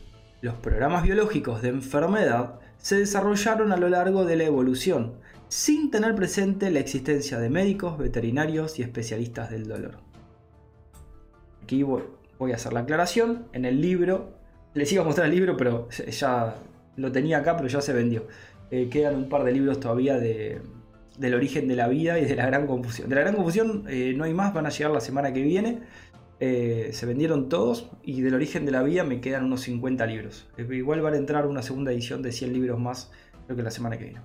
Los 0.41 0.55
programas 0.55 1.03
biológicos 1.03 1.61
de 1.61 1.69
enfermedad 1.69 2.59
se 2.79 2.97
desarrollaron 2.97 3.71
a 3.71 3.77
lo 3.77 3.87
largo 3.87 4.25
de 4.25 4.35
la 4.35 4.45
evolución, 4.45 5.13
sin 5.51 5.91
tener 5.91 6.15
presente 6.15 6.71
la 6.71 6.79
existencia 6.79 7.37
de 7.37 7.49
médicos, 7.49 7.97
veterinarios 7.97 8.79
y 8.79 8.83
especialistas 8.83 9.51
del 9.51 9.67
dolor. 9.67 9.97
Aquí 11.61 11.83
voy 11.83 12.51
a 12.53 12.55
hacer 12.55 12.71
la 12.71 12.79
aclaración. 12.79 13.47
En 13.51 13.65
el 13.65 13.81
libro 13.81 14.31
les 14.73 14.89
iba 14.93 15.01
a 15.01 15.05
mostrar 15.05 15.27
el 15.27 15.35
libro, 15.35 15.57
pero 15.57 15.89
ya 15.89 16.55
lo 16.95 17.11
tenía 17.11 17.39
acá, 17.39 17.57
pero 17.57 17.67
ya 17.67 17.81
se 17.81 17.91
vendió. 17.91 18.27
Eh, 18.71 18.87
quedan 18.89 19.15
un 19.15 19.27
par 19.27 19.43
de 19.43 19.51
libros 19.51 19.81
todavía 19.81 20.17
de, 20.17 20.61
del 21.17 21.33
origen 21.33 21.67
de 21.67 21.75
la 21.75 21.89
vida 21.89 22.17
y 22.17 22.23
de 22.23 22.35
la 22.37 22.45
gran 22.45 22.65
confusión. 22.65 23.09
De 23.09 23.15
la 23.15 23.21
gran 23.21 23.35
confusión 23.35 23.83
eh, 23.89 24.13
no 24.15 24.23
hay 24.23 24.33
más, 24.33 24.53
van 24.53 24.67
a 24.67 24.69
llegar 24.69 24.93
la 24.93 25.01
semana 25.01 25.33
que 25.33 25.41
viene. 25.41 25.81
Eh, 26.39 26.91
se 26.93 27.05
vendieron 27.05 27.49
todos 27.49 27.89
y 28.03 28.21
del 28.21 28.35
origen 28.35 28.65
de 28.65 28.71
la 28.71 28.83
vida 28.83 29.03
me 29.03 29.19
quedan 29.19 29.43
unos 29.43 29.59
50 29.63 30.05
libros. 30.05 30.47
igual 30.57 31.01
van 31.01 31.15
a 31.15 31.17
entrar 31.17 31.45
una 31.45 31.61
segunda 31.61 31.91
edición 31.91 32.21
de 32.21 32.31
100 32.31 32.53
libros 32.53 32.79
más, 32.79 33.11
creo 33.47 33.57
que 33.57 33.63
la 33.63 33.71
semana 33.71 33.97
que 33.97 34.05
viene. 34.05 34.21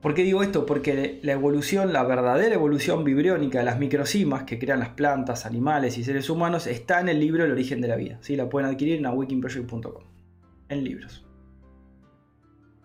¿Por 0.00 0.14
qué 0.14 0.22
digo 0.22 0.42
esto? 0.42 0.64
Porque 0.64 1.20
la 1.22 1.32
evolución, 1.32 1.92
la 1.92 2.02
verdadera 2.04 2.54
evolución 2.54 3.04
vibriónica 3.04 3.58
de 3.58 3.66
las 3.66 3.78
microcimas 3.78 4.44
que 4.44 4.58
crean 4.58 4.80
las 4.80 4.90
plantas, 4.90 5.44
animales 5.44 5.98
y 5.98 6.04
seres 6.04 6.30
humanos 6.30 6.66
está 6.66 7.00
en 7.00 7.10
el 7.10 7.20
libro 7.20 7.44
El 7.44 7.52
origen 7.52 7.82
de 7.82 7.88
la 7.88 7.96
vida. 7.96 8.16
¿sí? 8.22 8.34
La 8.34 8.48
pueden 8.48 8.70
adquirir 8.70 8.98
en 8.98 9.06
wikiproject.com. 9.06 10.04
En 10.70 10.84
libros. 10.84 11.26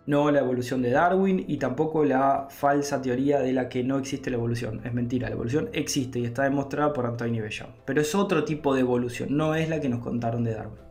No 0.06 0.30
la 0.30 0.40
evolución 0.40 0.82
de 0.82 0.90
Darwin 0.90 1.42
y 1.48 1.56
tampoco 1.56 2.04
la 2.04 2.48
falsa 2.50 3.00
teoría 3.00 3.40
de 3.40 3.52
la 3.54 3.68
que 3.70 3.82
no 3.82 3.98
existe 3.98 4.30
la 4.30 4.36
evolución. 4.36 4.82
Es 4.84 4.92
mentira, 4.92 5.28
la 5.28 5.34
evolución 5.34 5.70
existe 5.72 6.18
y 6.20 6.26
está 6.26 6.44
demostrada 6.44 6.92
por 6.92 7.06
Antonio 7.06 7.42
Bellón. 7.42 7.70
Pero 7.86 8.02
es 8.02 8.14
otro 8.14 8.44
tipo 8.44 8.74
de 8.74 8.82
evolución, 8.82 9.36
no 9.36 9.54
es 9.54 9.68
la 9.68 9.80
que 9.80 9.88
nos 9.88 10.00
contaron 10.00 10.44
de 10.44 10.52
Darwin. 10.54 10.86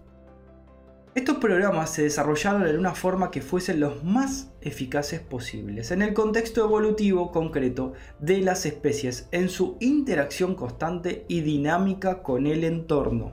Estos 1.15 1.37
programas 1.37 1.91
se 1.91 2.03
desarrollaron 2.03 2.67
en 2.67 2.77
una 2.77 2.93
forma 2.93 3.31
que 3.31 3.41
fuesen 3.41 3.79
los 3.79 4.03
más 4.03 4.51
eficaces 4.59 5.21
posibles, 5.21 5.91
en 5.91 6.01
el 6.01 6.13
contexto 6.13 6.65
evolutivo 6.65 7.31
concreto 7.31 7.93
de 8.19 8.41
las 8.41 8.65
especies, 8.65 9.29
en 9.31 9.47
su 9.47 9.77
interacción 9.79 10.55
constante 10.55 11.23
y 11.29 11.39
dinámica 11.39 12.21
con 12.21 12.47
el 12.47 12.65
entorno. 12.65 13.31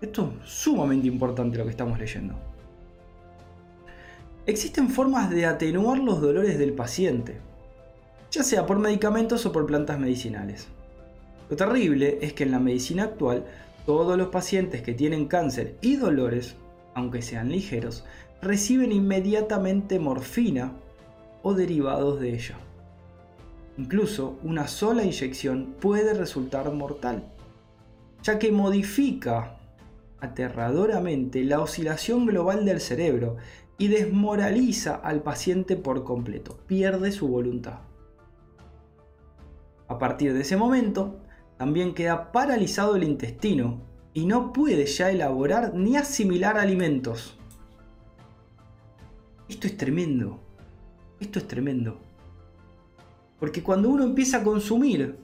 Esto 0.00 0.32
es 0.42 0.50
sumamente 0.50 1.06
importante 1.06 1.56
lo 1.56 1.62
que 1.62 1.70
estamos 1.70 2.00
leyendo. 2.00 2.34
Existen 4.44 4.88
formas 4.88 5.30
de 5.30 5.46
atenuar 5.46 6.00
los 6.00 6.20
dolores 6.20 6.58
del 6.58 6.72
paciente, 6.72 7.38
ya 8.32 8.42
sea 8.42 8.66
por 8.66 8.80
medicamentos 8.80 9.46
o 9.46 9.52
por 9.52 9.66
plantas 9.66 10.00
medicinales. 10.00 10.66
Lo 11.48 11.54
terrible 11.54 12.18
es 12.22 12.32
que 12.32 12.42
en 12.42 12.50
la 12.50 12.58
medicina 12.58 13.04
actual 13.04 13.44
todos 13.86 14.18
los 14.18 14.28
pacientes 14.28 14.82
que 14.82 14.94
tienen 14.94 15.26
cáncer 15.26 15.76
y 15.80 15.96
dolores, 15.96 16.56
aunque 16.94 17.22
sean 17.22 17.50
ligeros, 17.50 18.04
reciben 18.42 18.92
inmediatamente 18.92 19.98
morfina 19.98 20.72
o 21.42 21.54
derivados 21.54 22.20
de 22.20 22.34
ella. 22.34 22.58
Incluso 23.78 24.38
una 24.42 24.66
sola 24.66 25.04
inyección 25.04 25.74
puede 25.80 26.14
resultar 26.14 26.72
mortal, 26.72 27.24
ya 28.22 28.38
que 28.38 28.50
modifica 28.50 29.60
aterradoramente 30.18 31.44
la 31.44 31.60
oscilación 31.60 32.26
global 32.26 32.64
del 32.64 32.80
cerebro 32.80 33.36
y 33.78 33.88
desmoraliza 33.88 34.96
al 34.96 35.22
paciente 35.22 35.76
por 35.76 36.02
completo, 36.02 36.58
pierde 36.66 37.12
su 37.12 37.28
voluntad. 37.28 37.80
A 39.88 39.98
partir 39.98 40.32
de 40.32 40.40
ese 40.40 40.56
momento, 40.56 41.20
también 41.56 41.94
queda 41.94 42.32
paralizado 42.32 42.96
el 42.96 43.04
intestino 43.04 43.80
y 44.12 44.26
no 44.26 44.52
puede 44.52 44.86
ya 44.86 45.10
elaborar 45.10 45.74
ni 45.74 45.96
asimilar 45.96 46.58
alimentos. 46.58 47.36
Esto 49.48 49.66
es 49.66 49.76
tremendo. 49.76 50.40
Esto 51.20 51.38
es 51.38 51.46
tremendo. 51.46 51.98
Porque 53.38 53.62
cuando 53.62 53.88
uno 53.88 54.04
empieza 54.04 54.38
a 54.38 54.44
consumir 54.44 55.18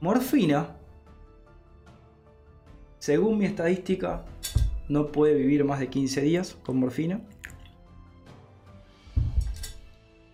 morfina, 0.00 0.76
según 2.98 3.38
mi 3.38 3.44
estadística, 3.44 4.24
no 4.88 5.12
puede 5.12 5.34
vivir 5.34 5.64
más 5.64 5.80
de 5.80 5.88
15 5.88 6.20
días 6.22 6.56
con 6.62 6.78
morfina. 6.78 7.20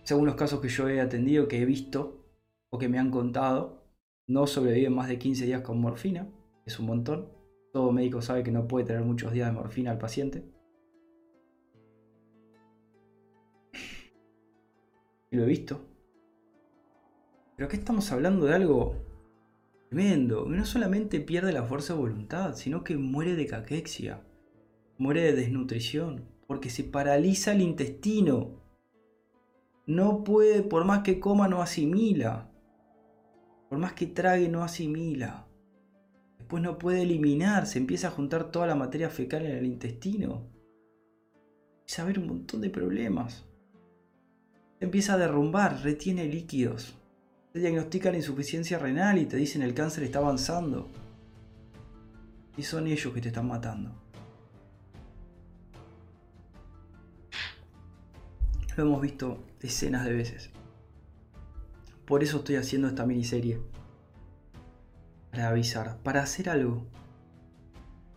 Según 0.03 0.25
los 0.25 0.35
casos 0.35 0.61
que 0.61 0.69
yo 0.69 0.89
he 0.89 0.99
atendido, 0.99 1.47
que 1.47 1.61
he 1.61 1.65
visto 1.65 2.25
o 2.69 2.79
que 2.79 2.89
me 2.89 2.99
han 2.99 3.11
contado, 3.11 3.80
no 4.27 4.47
sobrevive 4.47 4.89
más 4.89 5.07
de 5.07 5.19
15 5.19 5.45
días 5.45 5.61
con 5.61 5.79
morfina, 5.79 6.27
es 6.65 6.79
un 6.79 6.85
montón. 6.85 7.29
Todo 7.73 7.91
médico 7.91 8.21
sabe 8.21 8.43
que 8.43 8.51
no 8.51 8.67
puede 8.67 8.85
tener 8.85 9.03
muchos 9.03 9.31
días 9.31 9.47
de 9.47 9.53
morfina 9.53 9.91
al 9.91 9.97
paciente. 9.97 10.43
Y 15.31 15.37
lo 15.37 15.43
he 15.43 15.47
visto. 15.47 15.79
Pero 17.55 17.67
aquí 17.67 17.77
estamos 17.77 18.11
hablando 18.11 18.45
de 18.45 18.55
algo 18.55 18.95
tremendo. 19.89 20.45
No 20.45 20.65
solamente 20.65 21.21
pierde 21.21 21.53
la 21.53 21.63
fuerza 21.63 21.93
de 21.93 21.99
voluntad, 21.99 22.55
sino 22.55 22.83
que 22.83 22.97
muere 22.97 23.35
de 23.35 23.47
caquexia. 23.47 24.21
Muere 24.97 25.21
de 25.21 25.33
desnutrición. 25.33 26.25
Porque 26.47 26.69
se 26.69 26.83
paraliza 26.83 27.53
el 27.53 27.61
intestino. 27.61 28.61
No 29.85 30.25
puede, 30.25 30.63
por 30.63 30.83
más 30.83 31.03
que 31.03 31.21
coma, 31.21 31.47
no 31.47 31.61
asimila. 31.61 32.50
Por 33.71 33.79
más 33.79 33.93
que 33.93 34.07
trague, 34.07 34.49
no 34.49 34.63
asimila. 34.63 35.47
Después 36.37 36.61
no 36.61 36.77
puede 36.77 37.03
eliminar, 37.03 37.65
se 37.65 37.79
empieza 37.79 38.09
a 38.09 38.11
juntar 38.11 38.51
toda 38.51 38.67
la 38.67 38.75
materia 38.75 39.09
fecal 39.09 39.45
en 39.45 39.55
el 39.55 39.65
intestino. 39.65 40.45
Empieza 41.79 42.01
a 42.01 42.03
haber 42.03 42.19
un 42.19 42.27
montón 42.27 42.59
de 42.59 42.69
problemas. 42.69 43.45
Se 44.77 44.83
empieza 44.83 45.13
a 45.13 45.17
derrumbar, 45.17 45.81
retiene 45.83 46.25
líquidos. 46.25 46.99
Se 47.53 47.59
diagnostican 47.59 48.13
insuficiencia 48.13 48.77
renal 48.77 49.19
y 49.19 49.25
te 49.25 49.37
dicen 49.37 49.61
el 49.61 49.73
cáncer 49.73 50.03
está 50.03 50.19
avanzando. 50.19 50.89
Y 52.57 52.63
son 52.63 52.87
ellos 52.87 53.13
que 53.13 53.21
te 53.21 53.29
están 53.29 53.47
matando. 53.47 53.95
Lo 58.75 58.83
hemos 58.83 59.01
visto 59.01 59.41
decenas 59.61 60.03
de 60.03 60.11
veces. 60.11 60.50
Por 62.11 62.25
eso 62.25 62.39
estoy 62.39 62.57
haciendo 62.57 62.89
esta 62.89 63.05
miniserie. 63.05 63.61
Para 65.31 65.47
avisar, 65.47 65.95
para 66.03 66.21
hacer 66.21 66.49
algo. 66.49 66.85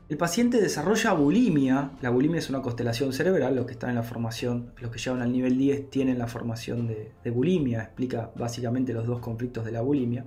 El 0.08 0.16
paciente 0.16 0.60
desarrolla 0.60 1.12
bulimia. 1.12 1.92
La 2.02 2.10
bulimia 2.10 2.40
es 2.40 2.50
una 2.50 2.60
constelación 2.60 3.12
cerebral. 3.12 3.54
Los 3.54 3.66
que 3.66 3.74
están 3.74 3.90
en 3.90 3.94
la 3.94 4.02
formación, 4.02 4.72
los 4.80 4.90
que 4.90 4.98
llegan 4.98 5.22
al 5.22 5.30
nivel 5.30 5.56
10 5.56 5.90
tienen 5.90 6.18
la 6.18 6.26
formación 6.26 6.88
de, 6.88 7.30
bulimia. 7.30 7.84
Explica 7.84 8.32
básicamente 8.34 8.92
los 8.92 9.06
dos 9.06 9.20
conflictos 9.20 9.64
de 9.64 9.70
la 9.70 9.82
bulimia. 9.82 10.26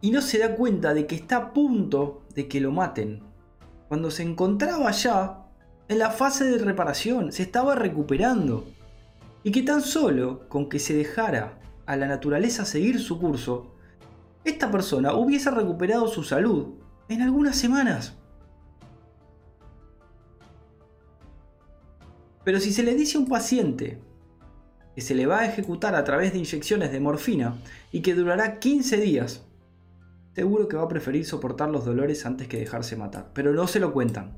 y 0.00 0.12
no 0.12 0.22
se 0.22 0.38
da 0.38 0.54
cuenta 0.54 0.94
de 0.94 1.04
que 1.04 1.16
está 1.16 1.36
a 1.38 1.52
punto 1.52 2.22
de 2.32 2.46
que 2.46 2.60
lo 2.60 2.70
maten. 2.70 3.24
Cuando 3.88 4.12
se 4.12 4.22
encontraba 4.22 4.92
ya 4.92 5.48
en 5.88 5.98
la 5.98 6.10
fase 6.10 6.44
de 6.44 6.58
reparación, 6.58 7.32
se 7.32 7.42
estaba 7.42 7.74
recuperando. 7.74 8.66
Y 9.42 9.50
que 9.50 9.62
tan 9.62 9.80
solo 9.80 10.48
con 10.48 10.68
que 10.68 10.78
se 10.78 10.94
dejara 10.94 11.58
a 11.88 11.96
la 11.96 12.06
naturaleza 12.06 12.66
seguir 12.66 13.00
su 13.00 13.18
curso, 13.18 13.74
esta 14.44 14.70
persona 14.70 15.14
hubiese 15.14 15.50
recuperado 15.50 16.06
su 16.06 16.22
salud 16.22 16.74
en 17.08 17.22
algunas 17.22 17.56
semanas. 17.56 18.14
Pero 22.44 22.60
si 22.60 22.74
se 22.74 22.82
le 22.82 22.94
dice 22.94 23.16
a 23.16 23.20
un 23.20 23.26
paciente 23.26 24.02
que 24.94 25.00
se 25.00 25.14
le 25.14 25.24
va 25.24 25.38
a 25.38 25.46
ejecutar 25.46 25.94
a 25.94 26.04
través 26.04 26.34
de 26.34 26.40
inyecciones 26.40 26.92
de 26.92 27.00
morfina 27.00 27.56
y 27.90 28.02
que 28.02 28.14
durará 28.14 28.58
15 28.58 28.98
días, 28.98 29.46
seguro 30.34 30.68
que 30.68 30.76
va 30.76 30.82
a 30.82 30.88
preferir 30.88 31.24
soportar 31.24 31.70
los 31.70 31.86
dolores 31.86 32.26
antes 32.26 32.48
que 32.48 32.58
dejarse 32.58 32.96
matar. 32.96 33.30
Pero 33.32 33.54
no 33.54 33.66
se 33.66 33.80
lo 33.80 33.94
cuentan. 33.94 34.36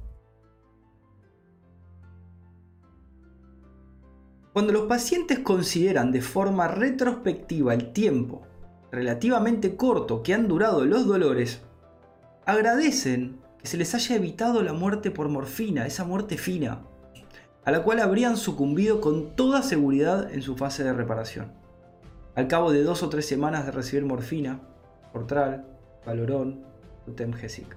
Cuando 4.52 4.72
los 4.72 4.86
pacientes 4.86 5.38
consideran 5.38 6.10
de 6.10 6.22
forma 6.22 6.66
retrospectiva 6.66 7.72
el 7.72 7.92
tiempo 7.92 8.42
relativamente 8.90 9.76
corto 9.76 10.24
que 10.24 10.34
han 10.34 10.48
durado 10.48 10.84
los 10.84 11.06
dolores, 11.06 11.60
agradecen 12.46 13.40
que 13.60 13.68
se 13.68 13.76
les 13.76 13.94
haya 13.94 14.16
evitado 14.16 14.62
la 14.64 14.72
muerte 14.72 15.12
por 15.12 15.28
morfina, 15.28 15.86
esa 15.86 16.04
muerte 16.04 16.36
fina, 16.36 16.82
a 17.64 17.70
la 17.70 17.84
cual 17.84 18.00
habrían 18.00 18.36
sucumbido 18.36 19.00
con 19.00 19.36
toda 19.36 19.62
seguridad 19.62 20.32
en 20.32 20.42
su 20.42 20.56
fase 20.56 20.82
de 20.82 20.94
reparación. 20.94 21.52
Al 22.34 22.48
cabo 22.48 22.72
de 22.72 22.82
dos 22.82 23.04
o 23.04 23.08
tres 23.08 23.26
semanas 23.26 23.66
de 23.66 23.72
recibir 23.72 24.04
morfina, 24.04 24.62
Portral, 25.12 25.64
Valorón, 26.04 26.64
Temgesic. 27.14 27.76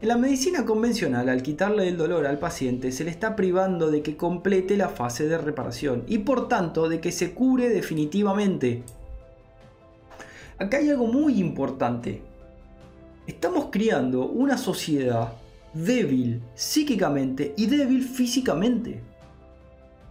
En 0.00 0.06
la 0.06 0.16
medicina 0.16 0.64
convencional, 0.64 1.28
al 1.28 1.42
quitarle 1.42 1.88
el 1.88 1.96
dolor 1.96 2.24
al 2.24 2.38
paciente, 2.38 2.92
se 2.92 3.02
le 3.02 3.10
está 3.10 3.34
privando 3.34 3.90
de 3.90 4.00
que 4.00 4.16
complete 4.16 4.76
la 4.76 4.90
fase 4.90 5.26
de 5.26 5.38
reparación 5.38 6.04
y 6.06 6.18
por 6.18 6.46
tanto 6.46 6.88
de 6.88 7.00
que 7.00 7.10
se 7.10 7.34
cure 7.34 7.68
definitivamente. 7.68 8.84
Acá 10.56 10.76
hay 10.76 10.90
algo 10.90 11.08
muy 11.08 11.40
importante. 11.40 12.22
Estamos 13.26 13.70
criando 13.72 14.26
una 14.26 14.56
sociedad 14.56 15.32
débil 15.74 16.42
psíquicamente 16.54 17.54
y 17.56 17.66
débil 17.66 18.04
físicamente. 18.04 19.00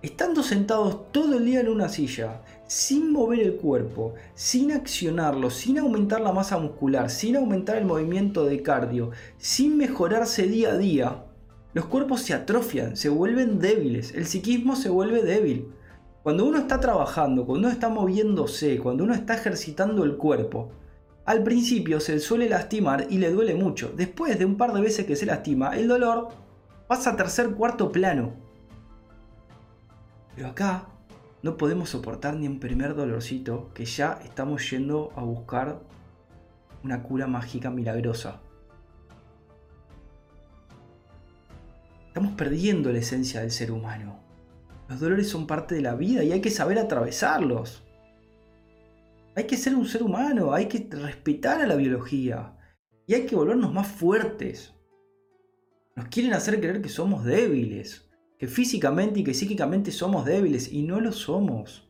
Estando 0.01 0.43
sentados 0.43 1.13
todo 1.13 1.37
el 1.37 1.45
día 1.45 1.61
en 1.61 1.69
una 1.69 1.87
silla, 1.87 2.41
sin 2.67 3.11
mover 3.11 3.39
el 3.39 3.55
cuerpo, 3.55 4.13
sin 4.35 4.71
accionarlo, 4.71 5.49
sin 5.49 5.79
aumentar 5.79 6.21
la 6.21 6.33
masa 6.33 6.57
muscular, 6.57 7.09
sin 7.09 7.37
aumentar 7.37 7.77
el 7.77 7.85
movimiento 7.85 8.45
de 8.45 8.61
cardio, 8.61 9.11
sin 9.37 9.77
mejorarse 9.77 10.47
día 10.47 10.73
a 10.73 10.77
día, 10.77 11.23
los 11.73 11.85
cuerpos 11.85 12.21
se 12.21 12.33
atrofian, 12.33 12.97
se 12.97 13.09
vuelven 13.09 13.59
débiles, 13.59 14.13
el 14.13 14.25
psiquismo 14.25 14.75
se 14.75 14.89
vuelve 14.89 15.23
débil. 15.23 15.71
Cuando 16.23 16.45
uno 16.45 16.57
está 16.57 16.79
trabajando, 16.79 17.45
cuando 17.45 17.67
uno 17.67 17.73
está 17.73 17.87
moviéndose, 17.87 18.79
cuando 18.79 19.03
uno 19.03 19.13
está 19.13 19.35
ejercitando 19.35 20.03
el 20.03 20.17
cuerpo, 20.17 20.71
al 21.25 21.43
principio 21.43 21.99
se 21.99 22.19
suele 22.19 22.49
lastimar 22.49 23.07
y 23.09 23.17
le 23.17 23.31
duele 23.31 23.55
mucho. 23.55 23.93
Después 23.95 24.37
de 24.39 24.45
un 24.45 24.57
par 24.57 24.73
de 24.73 24.81
veces 24.81 25.05
que 25.05 25.15
se 25.15 25.25
lastima, 25.25 25.77
el 25.77 25.87
dolor 25.87 26.29
pasa 26.87 27.11
a 27.11 27.15
tercer 27.15 27.51
cuarto 27.51 27.91
plano. 27.91 28.33
Pero 30.35 30.47
acá 30.49 30.87
no 31.47 31.55
podemos 31.55 31.91
soportar 31.91 32.35
ni 32.35 32.45
un 32.45 32.59
primer 32.59 32.93
dolorcito 32.93 33.71
que 33.73 33.85
ya 33.85 34.19
estamos 34.25 34.69
yendo 34.69 35.13
a 35.15 35.21
buscar 35.21 35.79
una 36.83 37.01
cura 37.03 37.25
mágica 37.25 37.71
milagrosa. 37.71 38.41
Estamos 42.07 42.33
perdiendo 42.33 42.91
la 42.91 42.99
esencia 42.99 43.39
del 43.39 43.51
ser 43.51 43.71
humano. 43.71 44.19
Los 44.89 44.99
dolores 44.99 45.29
son 45.29 45.47
parte 45.47 45.75
de 45.75 45.81
la 45.81 45.95
vida 45.95 46.21
y 46.21 46.33
hay 46.33 46.41
que 46.41 46.51
saber 46.51 46.79
atravesarlos. 46.79 47.81
Hay 49.37 49.45
que 49.47 49.55
ser 49.55 49.73
un 49.73 49.85
ser 49.85 50.03
humano, 50.03 50.53
hay 50.53 50.65
que 50.65 50.85
respetar 50.91 51.61
a 51.61 51.67
la 51.67 51.77
biología 51.77 52.57
y 53.05 53.13
hay 53.13 53.25
que 53.25 53.37
volvernos 53.37 53.71
más 53.73 53.87
fuertes. 53.87 54.73
Nos 55.95 56.09
quieren 56.09 56.33
hacer 56.33 56.59
creer 56.59 56.81
que 56.81 56.89
somos 56.89 57.23
débiles, 57.23 58.06
que 58.37 58.47
físicamente 58.47 59.19
y 59.19 59.23
que 59.23 59.33
psíquicamente 59.33 59.91
somos 59.91 60.25
débiles 60.25 60.71
y 60.71 60.83
no 60.83 61.01
lo 61.01 61.11
somos. 61.11 61.89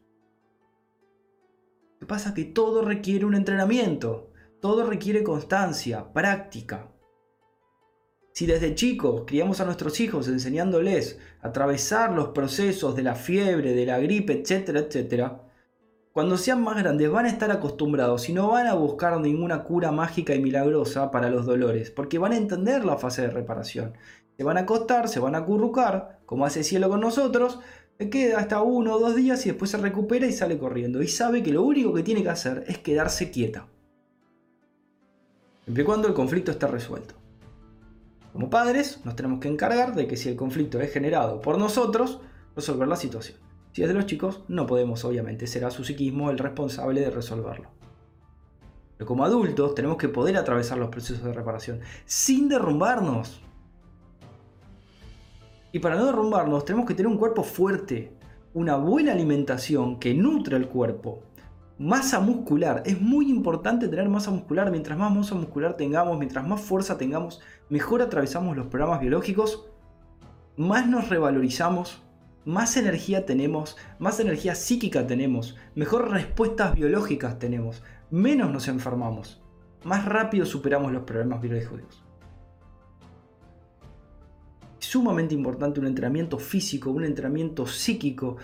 Lo 1.93 1.99
que 1.99 2.05
pasa 2.05 2.29
es 2.29 2.35
que 2.35 2.45
todo 2.45 2.83
requiere 2.83 3.25
un 3.25 3.35
entrenamiento, 3.35 4.31
todo 4.61 4.85
requiere 4.85 5.23
constancia, 5.23 6.13
práctica. 6.13 6.91
Si 8.31 8.45
desde 8.45 8.75
chicos 8.75 9.23
criamos 9.25 9.59
a 9.61 9.65
nuestros 9.65 9.99
hijos 9.99 10.27
enseñándoles 10.27 11.19
a 11.41 11.47
atravesar 11.47 12.13
los 12.13 12.29
procesos 12.29 12.95
de 12.95 13.01
la 13.01 13.15
fiebre, 13.15 13.73
de 13.73 13.85
la 13.85 13.99
gripe, 13.99 14.41
etcétera, 14.41 14.81
etcétera, 14.81 15.41
cuando 16.13 16.37
sean 16.37 16.63
más 16.63 16.77
grandes 16.77 17.11
van 17.11 17.25
a 17.25 17.29
estar 17.29 17.51
acostumbrados 17.51 18.29
y 18.29 18.33
no 18.33 18.49
van 18.49 18.67
a 18.67 18.73
buscar 18.73 19.19
ninguna 19.19 19.63
cura 19.63 19.91
mágica 19.91 20.33
y 20.33 20.41
milagrosa 20.41 21.11
para 21.11 21.29
los 21.29 21.45
dolores, 21.45 21.91
porque 21.91 22.19
van 22.19 22.31
a 22.31 22.37
entender 22.37 22.85
la 22.85 22.97
fase 22.97 23.23
de 23.23 23.29
reparación. 23.29 23.93
Se 24.37 24.43
van 24.43 24.57
a 24.57 24.61
acostar, 24.61 25.09
se 25.09 25.19
van 25.19 25.35
a 25.35 25.39
acurrucar, 25.39 26.19
como 26.25 26.45
hace 26.45 26.63
cielo 26.63 26.89
con 26.89 27.01
nosotros, 27.01 27.59
se 27.97 28.09
queda 28.09 28.39
hasta 28.39 28.61
uno 28.61 28.95
o 28.95 28.99
dos 28.99 29.15
días 29.15 29.43
y 29.45 29.49
después 29.49 29.71
se 29.71 29.77
recupera 29.77 30.27
y 30.27 30.31
sale 30.31 30.59
corriendo. 30.59 31.01
Y 31.01 31.07
sabe 31.07 31.41
que 31.41 31.51
lo 31.51 31.63
único 31.63 31.93
que 31.93 32.03
tiene 32.03 32.21
que 32.21 32.29
hacer 32.29 32.63
es 32.67 32.77
quedarse 32.77 33.31
quieta. 33.31 33.67
Siempre 35.63 35.83
y 35.83 35.85
cuando 35.85 36.07
el 36.07 36.13
conflicto 36.13 36.51
esté 36.51 36.67
resuelto. 36.67 37.15
Como 38.31 38.49
padres, 38.51 39.03
nos 39.03 39.15
tenemos 39.15 39.39
que 39.39 39.47
encargar 39.47 39.95
de 39.95 40.07
que 40.07 40.15
si 40.15 40.29
el 40.29 40.35
conflicto 40.35 40.79
es 40.79 40.93
generado 40.93 41.41
por 41.41 41.57
nosotros, 41.57 42.19
resolver 42.55 42.87
la 42.87 42.95
situación. 42.95 43.39
Si 43.71 43.81
es 43.81 43.87
de 43.87 43.95
los 43.95 44.05
chicos, 44.05 44.43
no 44.47 44.67
podemos, 44.67 45.03
obviamente, 45.05 45.47
será 45.47 45.71
su 45.71 45.83
psiquismo 45.83 46.29
el 46.29 46.37
responsable 46.37 47.01
de 47.01 47.09
resolverlo. 47.09 47.69
Pero 48.97 49.07
como 49.07 49.25
adultos 49.25 49.75
tenemos 49.75 49.97
que 49.97 50.09
poder 50.09 50.37
atravesar 50.37 50.77
los 50.77 50.89
procesos 50.89 51.23
de 51.23 51.33
reparación 51.33 51.81
sin 52.05 52.47
derrumbarnos. 52.49 53.41
Y 55.77 55.79
para 55.79 55.95
no 55.95 56.07
derrumbarnos 56.07 56.65
tenemos 56.65 56.87
que 56.87 56.95
tener 56.95 57.05
un 57.05 57.19
cuerpo 57.19 57.43
fuerte, 57.43 58.11
una 58.55 58.77
buena 58.77 59.11
alimentación 59.11 59.99
que 59.99 60.15
nutre 60.15 60.57
el 60.57 60.69
cuerpo, 60.69 61.21
masa 61.77 62.19
muscular. 62.19 62.81
Es 62.83 62.99
muy 62.99 63.29
importante 63.29 63.87
tener 63.87 64.09
masa 64.09 64.31
muscular. 64.31 64.71
Mientras 64.71 64.97
más 64.97 65.15
masa 65.15 65.35
muscular 65.35 65.77
tengamos, 65.77 66.17
mientras 66.17 66.47
más 66.47 66.61
fuerza 66.61 66.97
tengamos, 66.97 67.41
mejor 67.69 68.01
atravesamos 68.01 68.57
los 68.57 68.65
programas 68.65 69.01
biológicos, 69.01 69.67
más 70.55 70.87
nos 70.87 71.09
revalorizamos, 71.09 72.01
más 72.43 72.75
energía 72.75 73.27
tenemos, 73.27 73.77
más 73.99 74.19
energía 74.19 74.55
psíquica 74.55 75.05
tenemos, 75.05 75.57
mejor 75.75 76.09
respuestas 76.09 76.73
biológicas 76.73 77.37
tenemos, 77.37 77.83
menos 78.09 78.51
nos 78.51 78.67
enfermamos, 78.67 79.43
más 79.83 80.05
rápido 80.05 80.47
superamos 80.47 80.91
los 80.91 81.03
problemas 81.03 81.39
biológicos. 81.39 82.06
Sumamente 84.89 85.35
importante 85.35 85.81
un 85.81 85.87
entrenamiento 85.87 86.39
físico, 86.39 86.91
un 86.91 87.03
entrenamiento 87.03 87.67
psíquico. 87.67 88.37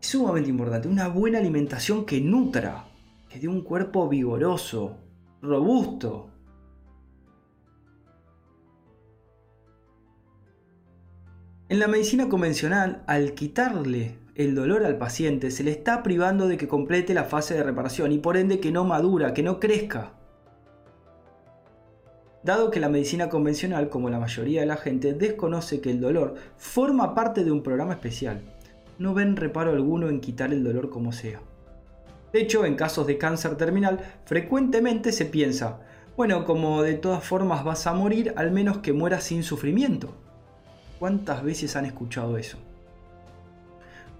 Sumamente 0.00 0.48
importante 0.48 0.88
una 0.88 1.08
buena 1.08 1.38
alimentación 1.38 2.06
que 2.06 2.18
nutra, 2.18 2.86
que 3.28 3.38
dé 3.38 3.48
un 3.48 3.60
cuerpo 3.60 4.08
vigoroso, 4.08 4.96
robusto, 5.42 6.30
En 11.68 11.78
la 11.78 11.88
medicina 11.88 12.28
convencional, 12.28 13.02
al 13.06 13.32
quitarle 13.32 14.18
el 14.34 14.54
dolor 14.54 14.84
al 14.84 14.98
paciente, 14.98 15.50
se 15.50 15.64
le 15.64 15.70
está 15.70 16.02
privando 16.02 16.46
de 16.46 16.58
que 16.58 16.68
complete 16.68 17.14
la 17.14 17.24
fase 17.24 17.54
de 17.54 17.62
reparación 17.62 18.12
y 18.12 18.18
por 18.18 18.36
ende 18.38 18.60
que 18.60 18.72
no 18.72 18.84
madura, 18.84 19.32
que 19.32 19.42
no 19.42 19.58
crezca. 19.58 20.21
Dado 22.42 22.72
que 22.72 22.80
la 22.80 22.88
medicina 22.88 23.28
convencional, 23.28 23.88
como 23.88 24.10
la 24.10 24.18
mayoría 24.18 24.62
de 24.62 24.66
la 24.66 24.76
gente, 24.76 25.12
desconoce 25.12 25.80
que 25.80 25.90
el 25.90 26.00
dolor 26.00 26.34
forma 26.56 27.14
parte 27.14 27.44
de 27.44 27.52
un 27.52 27.62
programa 27.62 27.92
especial, 27.92 28.40
no 28.98 29.14
ven 29.14 29.36
reparo 29.36 29.70
alguno 29.70 30.08
en 30.08 30.20
quitar 30.20 30.52
el 30.52 30.64
dolor 30.64 30.90
como 30.90 31.12
sea. 31.12 31.40
De 32.32 32.40
hecho, 32.40 32.64
en 32.64 32.74
casos 32.74 33.06
de 33.06 33.16
cáncer 33.16 33.56
terminal, 33.56 34.00
frecuentemente 34.24 35.12
se 35.12 35.26
piensa, 35.26 35.80
bueno, 36.16 36.44
como 36.44 36.82
de 36.82 36.94
todas 36.94 37.22
formas 37.22 37.62
vas 37.62 37.86
a 37.86 37.92
morir, 37.92 38.32
al 38.36 38.50
menos 38.50 38.78
que 38.78 38.92
mueras 38.92 39.22
sin 39.24 39.44
sufrimiento. 39.44 40.12
¿Cuántas 40.98 41.44
veces 41.44 41.76
han 41.76 41.84
escuchado 41.84 42.38
eso? 42.38 42.58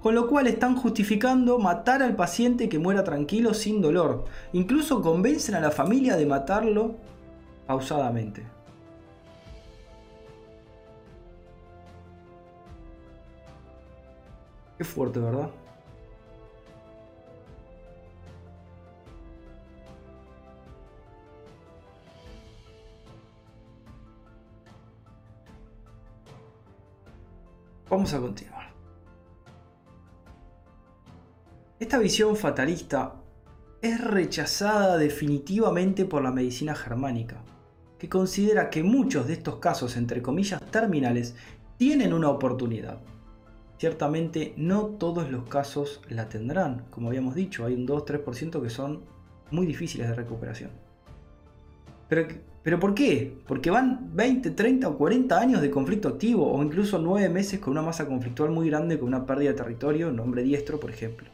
Con 0.00 0.14
lo 0.14 0.28
cual 0.28 0.46
están 0.46 0.76
justificando 0.76 1.58
matar 1.58 2.02
al 2.02 2.16
paciente 2.16 2.68
que 2.68 2.78
muera 2.78 3.04
tranquilo 3.04 3.54
sin 3.54 3.80
dolor. 3.80 4.24
Incluso 4.52 5.00
convencen 5.00 5.54
a 5.54 5.61
la 5.61 5.70
familia 5.70 6.16
de 6.16 6.26
matarlo 6.26 6.96
pausadamente. 7.66 8.42
Qué 14.79 14.85
fuerte, 14.85 15.20
¿verdad? 15.20 15.48
Vamos 27.88 28.14
a 28.14 28.20
continuar. 28.20 28.72
Esta 31.79 31.98
visión 31.98 32.37
fatalista 32.37 33.16
es 33.83 34.01
rechazada 34.01 34.96
definitivamente 34.96 36.07
por 36.07 36.22
la 36.22 36.31
medicina 36.31 36.75
germánica 36.75 37.42
que 38.03 38.09
considera 38.09 38.69
que 38.69 38.83
muchos 38.83 39.29
de 39.29 39.35
estos 39.35 39.59
casos, 39.59 39.97
entre 39.97 40.23
comillas, 40.23 40.61
terminales, 40.73 41.37
tienen 41.77 42.12
una 42.12 42.31
oportunidad. 42.31 42.99
Ciertamente 43.79 44.55
no 44.57 44.87
todos 44.87 45.31
los 45.31 45.45
casos 45.45 46.01
la 46.09 46.29
tendrán, 46.29 46.87
como 46.91 47.11
habíamos 47.11 47.37
dicho, 47.37 47.65
hay 47.65 47.75
un 47.75 47.87
2-3% 47.87 48.61
que 48.61 48.71
son 48.71 49.03
muy 49.53 49.67
difíciles 49.67 50.09
de 50.09 50.17
recuperación. 50.17 50.71
Pero, 52.09 52.27
¿Pero 52.65 52.81
por 52.81 52.93
qué? 52.93 53.38
Porque 53.47 53.71
van 53.71 54.11
20, 54.17 54.51
30 54.51 54.88
o 54.88 54.99
40 54.99 55.38
años 55.38 55.62
de 55.62 55.71
conflicto 55.71 56.09
activo 56.09 56.53
o 56.53 56.61
incluso 56.61 56.99
9 56.99 57.29
meses 57.29 57.61
con 57.61 57.71
una 57.71 57.83
masa 57.83 58.09
conflictual 58.09 58.51
muy 58.51 58.69
grande 58.69 58.99
con 58.99 59.07
una 59.07 59.25
pérdida 59.25 59.51
de 59.51 59.59
territorio, 59.59 60.11
nombre 60.11 60.43
diestro 60.43 60.81
por 60.81 60.91
ejemplo 60.91 61.29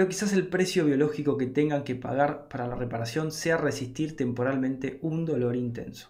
pero 0.00 0.08
quizás 0.08 0.32
el 0.32 0.48
precio 0.48 0.86
biológico 0.86 1.36
que 1.36 1.46
tengan 1.46 1.84
que 1.84 1.94
pagar 1.94 2.48
para 2.48 2.66
la 2.66 2.74
reparación 2.74 3.30
sea 3.30 3.58
resistir 3.58 4.16
temporalmente 4.16 4.98
un 5.02 5.26
dolor 5.26 5.56
intenso. 5.56 6.08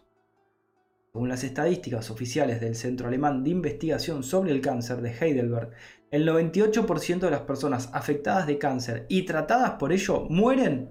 Según 1.10 1.28
las 1.28 1.42
estadísticas 1.42 2.08
oficiales 2.08 2.60
del 2.60 2.76
Centro 2.76 3.08
Alemán 3.08 3.42
de 3.42 3.50
Investigación 3.50 4.22
sobre 4.22 4.52
el 4.52 4.60
Cáncer 4.60 5.00
de 5.00 5.10
Heidelberg, 5.10 5.72
el 6.12 6.24
98% 6.24 7.18
de 7.18 7.30
las 7.32 7.40
personas 7.40 7.90
afectadas 7.92 8.46
de 8.46 8.58
cáncer 8.58 9.06
y 9.08 9.22
tratadas 9.22 9.72
por 9.72 9.92
ello 9.92 10.24
mueren 10.30 10.90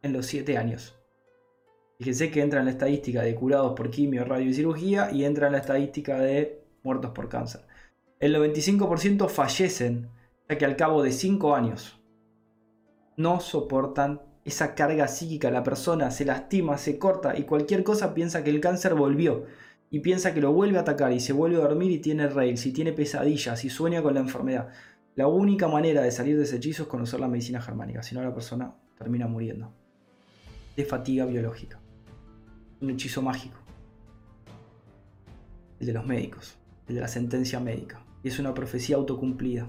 en 0.00 0.14
los 0.14 0.24
7 0.24 0.56
años. 0.56 0.98
Fíjense 1.98 2.30
que 2.30 2.40
entra 2.40 2.60
en 2.60 2.64
la 2.64 2.72
estadística 2.72 3.20
de 3.20 3.34
curados 3.34 3.74
por 3.74 3.90
quimio, 3.90 4.24
radio 4.24 4.48
y 4.48 4.54
cirugía 4.54 5.10
y 5.12 5.26
entra 5.26 5.48
en 5.48 5.52
la 5.52 5.58
estadística 5.58 6.18
de 6.18 6.64
muertos 6.84 7.10
por 7.10 7.28
cáncer. 7.28 7.66
El 8.18 8.34
95% 8.34 9.28
fallecen, 9.28 10.08
ya 10.48 10.56
que 10.56 10.64
al 10.64 10.76
cabo 10.76 11.02
de 11.02 11.12
5 11.12 11.54
años 11.54 11.99
no 13.20 13.40
soportan 13.40 14.22
esa 14.44 14.74
carga 14.74 15.08
psíquica. 15.08 15.50
La 15.50 15.62
persona 15.62 16.10
se 16.10 16.24
lastima, 16.24 16.78
se 16.78 16.98
corta 16.98 17.38
y 17.38 17.44
cualquier 17.44 17.84
cosa 17.84 18.14
piensa 18.14 18.42
que 18.42 18.50
el 18.50 18.60
cáncer 18.60 18.94
volvió. 18.94 19.44
Y 19.90 20.00
piensa 20.00 20.32
que 20.32 20.40
lo 20.40 20.52
vuelve 20.52 20.78
a 20.78 20.82
atacar 20.82 21.12
y 21.12 21.20
se 21.20 21.32
vuelve 21.32 21.56
a 21.56 21.60
dormir 21.60 21.90
y 21.90 21.98
tiene 21.98 22.28
rails 22.28 22.64
y 22.66 22.72
tiene 22.72 22.92
pesadillas 22.92 23.64
y 23.64 23.70
sueña 23.70 24.02
con 24.02 24.14
la 24.14 24.20
enfermedad. 24.20 24.68
La 25.16 25.26
única 25.26 25.66
manera 25.66 26.00
de 26.02 26.12
salir 26.12 26.36
de 26.36 26.44
ese 26.44 26.56
hechizo 26.56 26.84
es 26.84 26.88
conocer 26.88 27.18
la 27.18 27.28
medicina 27.28 27.60
germánica, 27.60 28.02
si 28.02 28.14
no 28.14 28.22
la 28.22 28.32
persona 28.32 28.72
termina 28.96 29.26
muriendo. 29.26 29.72
De 30.76 30.84
fatiga 30.84 31.26
biológica. 31.26 31.80
Un 32.80 32.90
hechizo 32.90 33.20
mágico. 33.20 33.58
El 35.80 35.86
de 35.88 35.92
los 35.92 36.06
médicos, 36.06 36.56
el 36.86 36.94
de 36.94 37.00
la 37.00 37.08
sentencia 37.08 37.58
médica. 37.58 38.00
Y 38.22 38.28
es 38.28 38.38
una 38.38 38.54
profecía 38.54 38.96
autocumplida. 38.96 39.68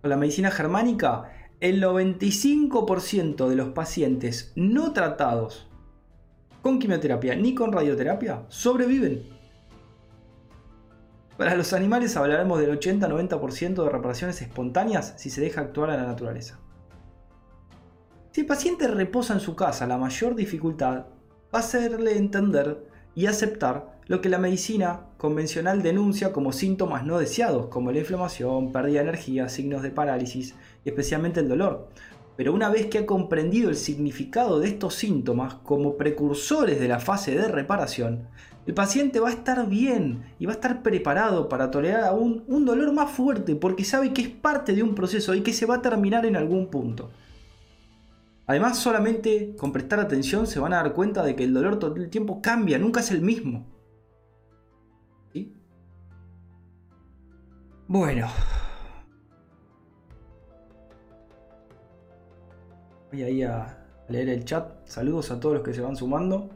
Con 0.00 0.10
la 0.10 0.16
medicina 0.16 0.50
germánica 0.50 1.30
el 1.64 1.82
95% 1.82 3.48
de 3.48 3.56
los 3.56 3.68
pacientes 3.70 4.52
no 4.54 4.92
tratados 4.92 5.66
con 6.60 6.78
quimioterapia 6.78 7.36
ni 7.36 7.54
con 7.54 7.72
radioterapia 7.72 8.44
sobreviven. 8.48 9.22
Para 11.38 11.54
los 11.54 11.72
animales 11.72 12.18
hablaremos 12.18 12.60
del 12.60 12.78
80-90% 12.78 13.82
de 13.82 13.88
reparaciones 13.88 14.42
espontáneas 14.42 15.14
si 15.16 15.30
se 15.30 15.40
deja 15.40 15.62
actuar 15.62 15.88
a 15.88 15.96
la 15.96 16.04
naturaleza. 16.04 16.60
Si 18.32 18.42
el 18.42 18.46
paciente 18.46 18.86
reposa 18.86 19.32
en 19.32 19.40
su 19.40 19.56
casa, 19.56 19.86
la 19.86 19.96
mayor 19.96 20.34
dificultad 20.34 21.06
va 21.54 21.60
a 21.60 21.62
serle 21.62 22.18
entender 22.18 22.86
y 23.14 23.24
aceptar 23.24 23.93
lo 24.06 24.20
que 24.20 24.28
la 24.28 24.38
medicina 24.38 25.00
convencional 25.16 25.82
denuncia 25.82 26.32
como 26.32 26.52
síntomas 26.52 27.04
no 27.06 27.18
deseados, 27.18 27.66
como 27.66 27.90
la 27.90 28.00
inflamación, 28.00 28.70
pérdida 28.72 29.02
de 29.02 29.08
energía, 29.08 29.48
signos 29.48 29.82
de 29.82 29.90
parálisis 29.90 30.54
y 30.84 30.90
especialmente 30.90 31.40
el 31.40 31.48
dolor. 31.48 31.88
Pero 32.36 32.52
una 32.52 32.68
vez 32.68 32.86
que 32.86 32.98
ha 32.98 33.06
comprendido 33.06 33.70
el 33.70 33.76
significado 33.76 34.60
de 34.60 34.68
estos 34.68 34.94
síntomas 34.96 35.54
como 35.54 35.96
precursores 35.96 36.80
de 36.80 36.88
la 36.88 36.98
fase 36.98 37.34
de 37.34 37.48
reparación, 37.48 38.28
el 38.66 38.74
paciente 38.74 39.20
va 39.20 39.28
a 39.28 39.32
estar 39.32 39.68
bien 39.68 40.24
y 40.38 40.46
va 40.46 40.52
a 40.52 40.56
estar 40.56 40.82
preparado 40.82 41.48
para 41.48 41.70
tolerar 41.70 42.04
aún 42.04 42.44
un 42.48 42.64
dolor 42.64 42.92
más 42.92 43.10
fuerte 43.10 43.54
porque 43.54 43.84
sabe 43.84 44.12
que 44.12 44.22
es 44.22 44.28
parte 44.28 44.74
de 44.74 44.82
un 44.82 44.94
proceso 44.94 45.34
y 45.34 45.42
que 45.42 45.52
se 45.52 45.66
va 45.66 45.76
a 45.76 45.82
terminar 45.82 46.26
en 46.26 46.36
algún 46.36 46.68
punto. 46.68 47.10
Además, 48.46 48.78
solamente 48.78 49.54
con 49.56 49.72
prestar 49.72 50.00
atención 50.00 50.46
se 50.46 50.60
van 50.60 50.74
a 50.74 50.76
dar 50.76 50.92
cuenta 50.92 51.22
de 51.24 51.34
que 51.36 51.44
el 51.44 51.54
dolor 51.54 51.78
todo 51.78 51.94
el 51.96 52.10
tiempo 52.10 52.42
cambia, 52.42 52.78
nunca 52.78 53.00
es 53.00 53.10
el 53.10 53.22
mismo. 53.22 53.64
Bueno. 57.86 58.28
Voy 63.12 63.22
ahí 63.22 63.42
a 63.42 63.78
leer 64.08 64.30
el 64.30 64.44
chat. 64.44 64.86
Saludos 64.86 65.30
a 65.30 65.38
todos 65.38 65.56
los 65.56 65.64
que 65.64 65.74
se 65.74 65.82
van 65.82 65.94
sumando. 65.94 66.48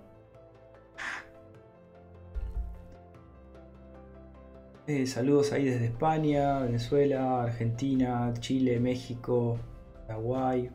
Eh, 4.86 5.06
saludos 5.06 5.52
ahí 5.52 5.64
desde 5.66 5.84
España, 5.84 6.60
Venezuela, 6.60 7.42
Argentina, 7.42 8.32
Chile, 8.40 8.80
México, 8.80 9.58
Paraguay. 10.06 10.70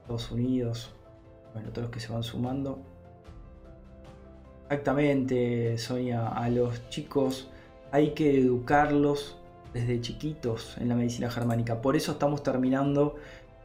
Estados 0.00 0.32
Unidos, 0.32 0.92
bueno, 1.52 1.68
todos 1.70 1.82
los 1.82 1.90
que 1.92 2.00
se 2.00 2.12
van 2.12 2.24
sumando. 2.24 2.80
Exactamente, 4.64 5.78
Sonia, 5.78 6.26
a 6.26 6.50
los 6.50 6.88
chicos 6.88 7.52
hay 7.90 8.10
que 8.10 8.38
educarlos 8.38 9.36
desde 9.72 10.00
chiquitos 10.00 10.76
en 10.78 10.88
la 10.88 10.94
medicina 10.94 11.30
germánica. 11.30 11.80
Por 11.80 11.96
eso 11.96 12.12
estamos 12.12 12.42
terminando 12.42 13.16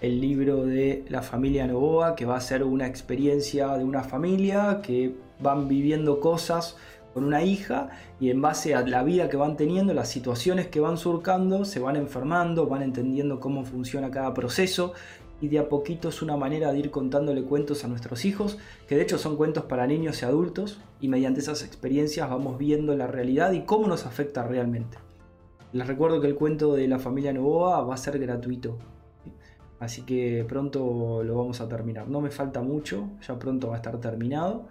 el 0.02 0.20
libro 0.20 0.66
de 0.66 1.06
la 1.10 1.22
familia 1.22 1.66
Novoa, 1.66 2.16
que 2.16 2.26
va 2.26 2.36
a 2.36 2.42
ser 2.42 2.64
una 2.64 2.88
experiencia 2.88 3.78
de 3.78 3.84
una 3.84 4.04
familia 4.04 4.82
que 4.82 5.16
van 5.40 5.68
viviendo 5.68 6.20
cosas 6.20 6.78
con 7.14 7.24
una 7.26 7.44
hija 7.44 7.90
y 8.20 8.30
en 8.30 8.42
base 8.42 8.76
a 8.76 8.82
la 8.82 9.04
vida 9.04 9.30
que 9.30 9.38
van 9.38 9.56
teniendo, 9.56 9.94
las 9.94 10.10
situaciones 10.10 10.68
que 10.68 10.80
van 10.80 10.98
surcando, 10.98 11.64
se 11.64 11.80
van 11.80 11.96
enfermando, 11.96 12.66
van 12.68 12.82
entendiendo 12.82 13.40
cómo 13.40 13.66
funciona 13.66 14.10
cada 14.10 14.34
proceso 14.34 14.94
y 15.44 15.50
de 15.50 15.60
a 15.60 15.68
poquito 15.68 16.08
es 16.08 16.22
una 16.22 16.38
manera 16.38 16.72
de 16.72 16.80
ir 16.80 16.90
contándole 16.90 17.44
cuentos 17.44 17.84
a 17.84 17.90
nuestros 17.90 18.24
hijos, 18.24 18.58
que 18.88 18.96
de 18.96 19.02
hecho 19.02 19.18
son 19.18 19.36
cuentos 19.36 19.66
para 19.66 19.86
niños 19.86 20.22
y 20.22 20.26
adultos, 20.26 20.80
y 21.02 21.10
mediante 21.10 21.42
esas 21.42 21.66
experiencias 21.66 22.30
vamos 22.30 22.58
viendo 22.58 22.96
la 22.96 23.08
realidad 23.08 23.52
y 23.52 23.64
cómo 23.64 23.90
nos 23.90 24.06
afecta 24.06 24.48
realmente. 24.48 24.98
Les 25.74 25.86
recuerdo 25.86 26.22
que 26.22 26.28
el 26.28 26.36
cuento 26.36 26.76
de 26.76 26.88
la 26.88 26.98
familia 26.98 27.34
Novoa 27.34 27.82
va 27.82 27.94
a 27.94 27.98
ser 27.98 28.20
gratuito, 28.20 28.78
así 29.82 30.04
que 30.04 30.46
pronto 30.48 31.24
lo 31.26 31.36
vamos 31.36 31.60
a 31.60 31.68
terminar. 31.68 32.08
No 32.08 32.22
me 32.22 32.30
falta 32.30 32.62
mucho, 32.62 33.10
ya 33.28 33.38
pronto 33.38 33.68
va 33.68 33.74
a 33.74 33.78
estar 33.80 34.00
terminado, 34.00 34.70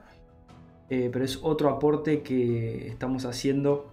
eh, 0.89 1.11
pero 1.13 1.23
es 1.23 1.39
otro 1.43 1.69
aporte 1.69 2.23
que 2.23 2.89
estamos 2.89 3.27
haciendo 3.27 3.93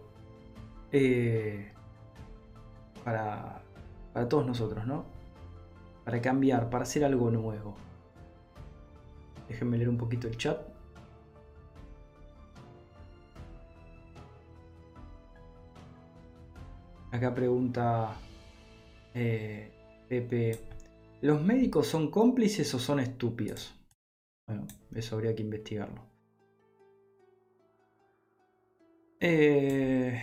eh, 0.93 1.73
para, 3.03 3.63
para 4.13 4.29
todos 4.29 4.47
nosotros, 4.47 4.87
¿no? 4.87 5.18
Para 6.09 6.23
cambiar, 6.23 6.71
para 6.71 6.85
hacer 6.85 7.05
algo 7.05 7.29
nuevo. 7.29 7.75
Déjenme 9.47 9.77
leer 9.77 9.89
un 9.89 9.97
poquito 9.97 10.27
el 10.27 10.35
chat. 10.37 10.59
Acá 17.11 17.35
pregunta 17.35 18.15
eh, 19.13 19.71
Pepe, 20.07 20.59
¿los 21.21 21.43
médicos 21.43 21.85
son 21.85 22.09
cómplices 22.09 22.73
o 22.73 22.79
son 22.79 23.01
estúpidos? 23.01 23.79
Bueno, 24.47 24.65
eso 24.95 25.15
habría 25.15 25.35
que 25.35 25.43
investigarlo. 25.43 26.01
Eh, 29.19 30.19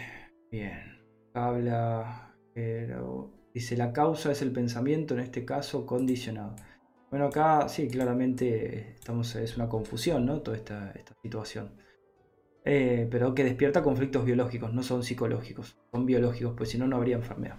bien, 0.50 0.98
habla, 1.32 2.34
Dice, 3.56 3.74
la 3.74 3.90
causa 3.90 4.32
es 4.32 4.42
el 4.42 4.52
pensamiento, 4.52 5.14
en 5.14 5.20
este 5.20 5.46
caso 5.46 5.86
condicionado. 5.86 6.54
Bueno, 7.08 7.24
acá 7.24 7.70
sí, 7.70 7.88
claramente 7.88 8.90
estamos, 8.96 9.34
es 9.34 9.56
una 9.56 9.66
confusión, 9.66 10.26
¿no? 10.26 10.42
Toda 10.42 10.58
esta, 10.58 10.92
situación. 11.22 11.70
Eh, 12.66 13.08
pero 13.10 13.34
que 13.34 13.44
despierta 13.44 13.82
conflictos 13.82 14.26
biológicos, 14.26 14.74
no 14.74 14.82
son 14.82 15.02
psicológicos, 15.02 15.78
son 15.90 16.04
biológicos, 16.04 16.52
pues 16.54 16.68
si 16.68 16.76
no, 16.76 16.86
no 16.86 16.96
habría 16.96 17.16
enfermedad. 17.16 17.56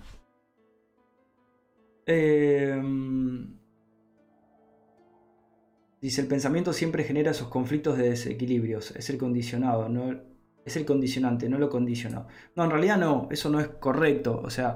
Em, 2.05 3.57
dice, 5.99 6.21
el 6.21 6.27
pensamiento 6.27 6.73
siempre 6.73 7.03
genera 7.05 7.31
esos 7.31 7.47
conflictos 7.47 7.97
de 7.97 8.09
desequilibrios, 8.09 8.95
es 8.95 9.09
el 9.09 9.17
condicionado, 9.17 9.89
no 9.89 10.11
es 10.67 10.75
el 10.75 10.85
condicionante, 10.85 11.49
no 11.49 11.57
lo 11.57 11.69
condicionado. 11.69 12.27
No, 12.55 12.65
en 12.65 12.69
realidad 12.71 12.97
no, 12.97 13.29
eso 13.31 13.49
no 13.49 13.59
es 13.61 13.69
correcto. 13.69 14.41
O 14.43 14.49
sea, 14.49 14.75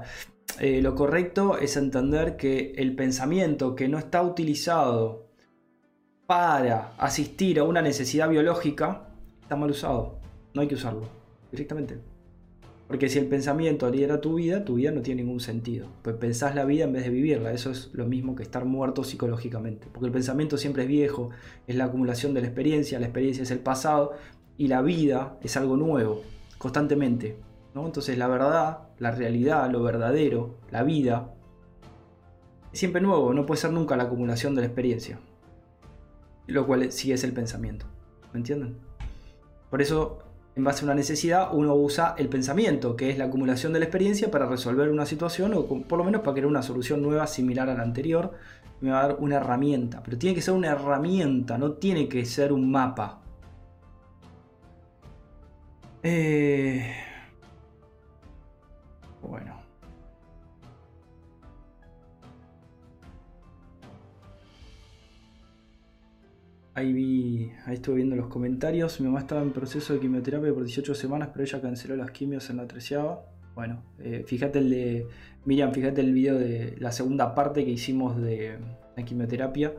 eh, 0.60 0.82
lo 0.82 0.94
correcto 0.94 1.58
es 1.58 1.76
entender 1.76 2.36
que 2.36 2.72
el 2.76 2.94
pensamiento 2.94 3.74
que 3.74 3.88
no 3.88 3.98
está 3.98 4.22
utilizado 4.22 5.26
para 6.26 6.94
asistir 6.98 7.58
a 7.58 7.64
una 7.64 7.82
necesidad 7.82 8.28
biológica 8.28 9.08
está 9.42 9.56
mal 9.56 9.70
usado. 9.70 10.18
No 10.54 10.62
hay 10.62 10.68
que 10.68 10.74
usarlo. 10.74 11.08
directamente. 11.50 11.98
Porque 12.86 13.08
si 13.08 13.18
el 13.18 13.26
pensamiento 13.26 13.88
lidera 13.90 14.20
tu 14.20 14.34
vida, 14.34 14.64
tu 14.64 14.74
vida 14.74 14.90
no 14.90 15.00
tiene 15.00 15.22
ningún 15.22 15.40
sentido. 15.40 15.88
Pues 16.02 16.16
pensás 16.16 16.54
la 16.54 16.64
vida 16.64 16.84
en 16.84 16.92
vez 16.92 17.04
de 17.04 17.10
vivirla. 17.10 17.52
Eso 17.52 17.70
es 17.70 17.90
lo 17.94 18.06
mismo 18.06 18.34
que 18.34 18.42
estar 18.42 18.64
muerto 18.64 19.02
psicológicamente. 19.02 19.86
Porque 19.90 20.06
el 20.06 20.12
pensamiento 20.12 20.58
siempre 20.58 20.82
es 20.82 20.88
viejo, 20.88 21.30
es 21.66 21.76
la 21.76 21.84
acumulación 21.84 22.34
de 22.34 22.42
la 22.42 22.48
experiencia, 22.48 23.00
la 23.00 23.06
experiencia 23.06 23.44
es 23.44 23.50
el 23.50 23.60
pasado 23.60 24.12
y 24.58 24.68
la 24.68 24.82
vida 24.82 25.38
es 25.42 25.56
algo 25.56 25.76
nuevo, 25.76 26.22
constantemente. 26.58 27.36
Entonces 27.74 28.18
la 28.18 28.28
verdad, 28.28 28.78
la 28.98 29.10
realidad, 29.10 29.70
lo 29.70 29.82
verdadero, 29.82 30.56
la 30.70 30.82
vida, 30.82 31.32
es 32.72 32.78
siempre 32.78 33.00
nuevo, 33.00 33.32
no 33.34 33.46
puede 33.46 33.60
ser 33.60 33.72
nunca 33.72 33.96
la 33.96 34.04
acumulación 34.04 34.54
de 34.54 34.62
la 34.62 34.66
experiencia. 34.66 35.18
Lo 36.46 36.66
cual 36.66 36.90
sí 36.92 37.12
es 37.12 37.24
el 37.24 37.32
pensamiento. 37.32 37.86
¿Me 38.32 38.38
entienden? 38.38 38.76
Por 39.70 39.80
eso 39.80 40.18
en 40.54 40.64
base 40.64 40.82
a 40.82 40.84
una 40.84 40.94
necesidad, 40.94 41.48
uno 41.54 41.74
usa 41.74 42.14
el 42.18 42.28
pensamiento, 42.28 42.94
que 42.94 43.10
es 43.10 43.16
la 43.16 43.24
acumulación 43.24 43.72
de 43.72 43.78
la 43.78 43.86
experiencia 43.86 44.30
para 44.30 44.46
resolver 44.46 44.90
una 44.90 45.06
situación 45.06 45.54
o 45.54 45.64
por 45.64 45.98
lo 45.98 46.04
menos 46.04 46.20
para 46.20 46.34
crear 46.34 46.46
una 46.46 46.62
solución 46.62 47.00
nueva 47.00 47.26
similar 47.26 47.70
a 47.70 47.74
la 47.74 47.82
anterior. 47.82 48.32
Me 48.80 48.90
va 48.90 49.00
a 49.00 49.08
dar 49.08 49.16
una 49.20 49.36
herramienta, 49.36 50.02
pero 50.02 50.18
tiene 50.18 50.34
que 50.34 50.42
ser 50.42 50.54
una 50.54 50.68
herramienta, 50.68 51.56
no 51.56 51.72
tiene 51.72 52.08
que 52.08 52.24
ser 52.26 52.52
un 52.52 52.70
mapa. 52.70 53.20
Eh, 56.02 56.92
bueno. 59.28 59.62
Ahí 66.74 66.92
vi, 66.94 67.52
ahí 67.66 67.74
estuve 67.74 67.96
viendo 67.96 68.16
los 68.16 68.28
comentarios. 68.28 68.98
Mi 69.00 69.06
mamá 69.06 69.20
estaba 69.20 69.42
en 69.42 69.52
proceso 69.52 69.92
de 69.92 70.00
quimioterapia 70.00 70.54
por 70.54 70.64
18 70.64 70.94
semanas, 70.94 71.28
pero 71.32 71.44
ella 71.44 71.60
canceló 71.60 71.96
las 71.96 72.10
quimios 72.10 72.48
en 72.48 72.56
la 72.56 72.66
treceava. 72.66 73.26
Bueno, 73.54 73.82
eh, 73.98 74.24
fíjate 74.26 74.58
el 74.58 74.70
de. 74.70 75.06
Miriam, 75.44 75.72
fíjate 75.72 76.00
el 76.00 76.12
video 76.14 76.38
de 76.38 76.76
la 76.78 76.92
segunda 76.92 77.34
parte 77.34 77.64
que 77.64 77.70
hicimos 77.70 78.20
de 78.20 78.58
la 78.96 79.04
quimioterapia. 79.04 79.74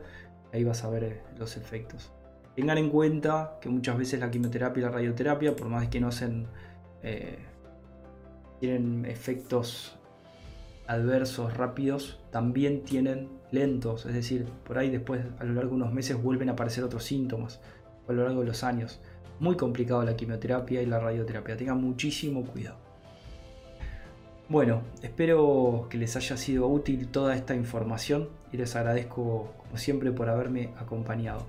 Ahí 0.52 0.62
vas 0.62 0.84
a 0.84 0.90
ver 0.90 1.04
eh, 1.04 1.20
los 1.36 1.56
efectos. 1.56 2.12
Tengan 2.54 2.78
en 2.78 2.90
cuenta 2.90 3.58
que 3.60 3.68
muchas 3.68 3.98
veces 3.98 4.20
la 4.20 4.30
quimioterapia 4.30 4.80
y 4.80 4.84
la 4.84 4.90
radioterapia, 4.90 5.56
por 5.56 5.68
más 5.68 5.88
que 5.88 6.00
no 6.00 6.08
hacen. 6.08 6.46
Tienen 8.60 9.04
efectos 9.06 9.96
adversos 10.86 11.56
rápidos, 11.56 12.20
también 12.30 12.84
tienen 12.84 13.28
lentos, 13.50 14.06
es 14.06 14.14
decir, 14.14 14.46
por 14.66 14.78
ahí 14.78 14.90
después 14.90 15.22
a 15.38 15.44
lo 15.44 15.54
largo 15.54 15.70
de 15.70 15.76
unos 15.76 15.92
meses 15.92 16.20
vuelven 16.20 16.48
a 16.48 16.52
aparecer 16.52 16.84
otros 16.84 17.04
síntomas, 17.04 17.60
a 18.08 18.12
lo 18.12 18.24
largo 18.24 18.40
de 18.40 18.46
los 18.46 18.64
años. 18.64 19.00
Muy 19.40 19.56
complicado 19.56 20.02
la 20.02 20.16
quimioterapia 20.16 20.82
y 20.82 20.86
la 20.86 21.00
radioterapia, 21.00 21.56
tengan 21.56 21.80
muchísimo 21.80 22.44
cuidado. 22.44 22.76
Bueno, 24.48 24.82
espero 25.02 25.86
que 25.88 25.96
les 25.96 26.16
haya 26.16 26.36
sido 26.36 26.68
útil 26.68 27.08
toda 27.08 27.34
esta 27.34 27.54
información 27.54 28.28
y 28.52 28.58
les 28.58 28.76
agradezco 28.76 29.54
como 29.56 29.78
siempre 29.78 30.12
por 30.12 30.28
haberme 30.28 30.70
acompañado. 30.78 31.46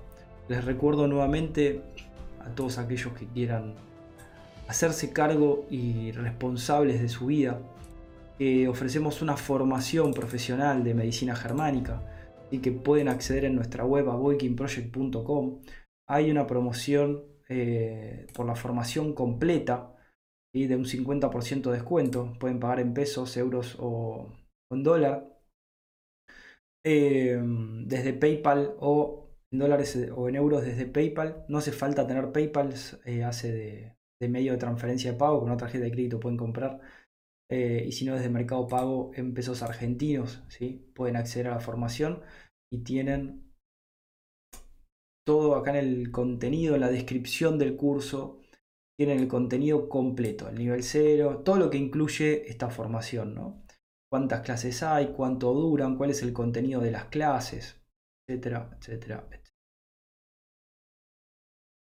Les 0.48 0.64
recuerdo 0.64 1.06
nuevamente 1.06 1.82
a 2.40 2.48
todos 2.54 2.78
aquellos 2.78 3.12
que 3.12 3.26
quieran 3.26 3.74
hacerse 4.68 5.12
cargo 5.12 5.66
y 5.70 6.12
responsables 6.12 7.00
de 7.00 7.08
su 7.08 7.26
vida, 7.26 7.60
ofrecemos 8.68 9.22
una 9.22 9.36
formación 9.36 10.12
profesional 10.12 10.84
de 10.84 10.94
medicina 10.94 11.34
germánica 11.34 12.02
y 12.50 12.58
que 12.58 12.72
pueden 12.72 13.08
acceder 13.08 13.44
en 13.44 13.54
nuestra 13.54 13.84
web 13.84 14.08
a. 14.10 15.60
Hay 16.08 16.30
una 16.30 16.46
promoción 16.46 17.24
eh, 17.48 18.26
por 18.34 18.46
la 18.46 18.54
formación 18.54 19.14
completa 19.14 19.94
y 20.52 20.66
de 20.66 20.76
un 20.76 20.84
50% 20.84 21.62
de 21.62 21.72
descuento. 21.72 22.32
Pueden 22.38 22.60
pagar 22.60 22.80
en 22.80 22.94
pesos, 22.94 23.36
euros 23.36 23.76
o 23.80 24.32
en 24.70 24.82
dólar. 24.82 25.32
Eh, 26.84 27.42
desde 27.84 28.12
PayPal 28.12 28.76
o 28.78 29.30
en 29.50 29.58
dólares 29.58 29.98
o 30.14 30.28
en 30.28 30.36
euros 30.36 30.62
desde 30.64 30.86
PayPal. 30.86 31.44
No 31.48 31.58
hace 31.58 31.72
falta 31.72 32.06
tener 32.06 32.32
PayPal, 32.32 32.74
eh, 33.04 33.24
hace 33.24 33.52
de, 33.52 33.95
de 34.20 34.28
medio 34.28 34.52
de 34.52 34.58
transferencia 34.58 35.12
de 35.12 35.18
pago. 35.18 35.40
Con 35.40 35.48
una 35.48 35.56
tarjeta 35.56 35.84
de 35.84 35.92
crédito 35.92 36.20
pueden 36.20 36.38
comprar 36.38 36.80
eh, 37.50 37.84
y 37.86 37.92
si 37.92 38.04
no 38.04 38.14
desde 38.14 38.28
Mercado 38.28 38.66
Pago 38.66 39.12
en 39.14 39.32
pesos 39.34 39.62
argentinos, 39.62 40.42
¿sí? 40.48 40.90
pueden 40.94 41.16
acceder 41.16 41.48
a 41.48 41.54
la 41.54 41.60
formación 41.60 42.22
y 42.72 42.82
tienen 42.82 43.52
todo 45.24 45.56
acá 45.56 45.70
en 45.70 45.86
el 45.86 46.10
contenido, 46.10 46.74
en 46.74 46.80
la 46.80 46.90
descripción 46.90 47.58
del 47.58 47.76
curso, 47.76 48.40
tienen 48.98 49.18
el 49.18 49.28
contenido 49.28 49.88
completo, 49.88 50.48
el 50.48 50.58
nivel 50.58 50.82
cero, 50.82 51.42
todo 51.44 51.56
lo 51.56 51.70
que 51.70 51.78
incluye 51.78 52.48
esta 52.48 52.70
formación, 52.70 53.34
¿no? 53.34 53.64
Cuántas 54.10 54.42
clases 54.42 54.82
hay, 54.82 55.12
cuánto 55.12 55.52
duran, 55.52 55.96
cuál 55.96 56.10
es 56.10 56.22
el 56.22 56.32
contenido 56.32 56.80
de 56.80 56.92
las 56.92 57.06
clases, 57.06 57.82
etcétera, 58.28 58.76
etcétera, 58.78 59.24
etcétera. 59.28 59.45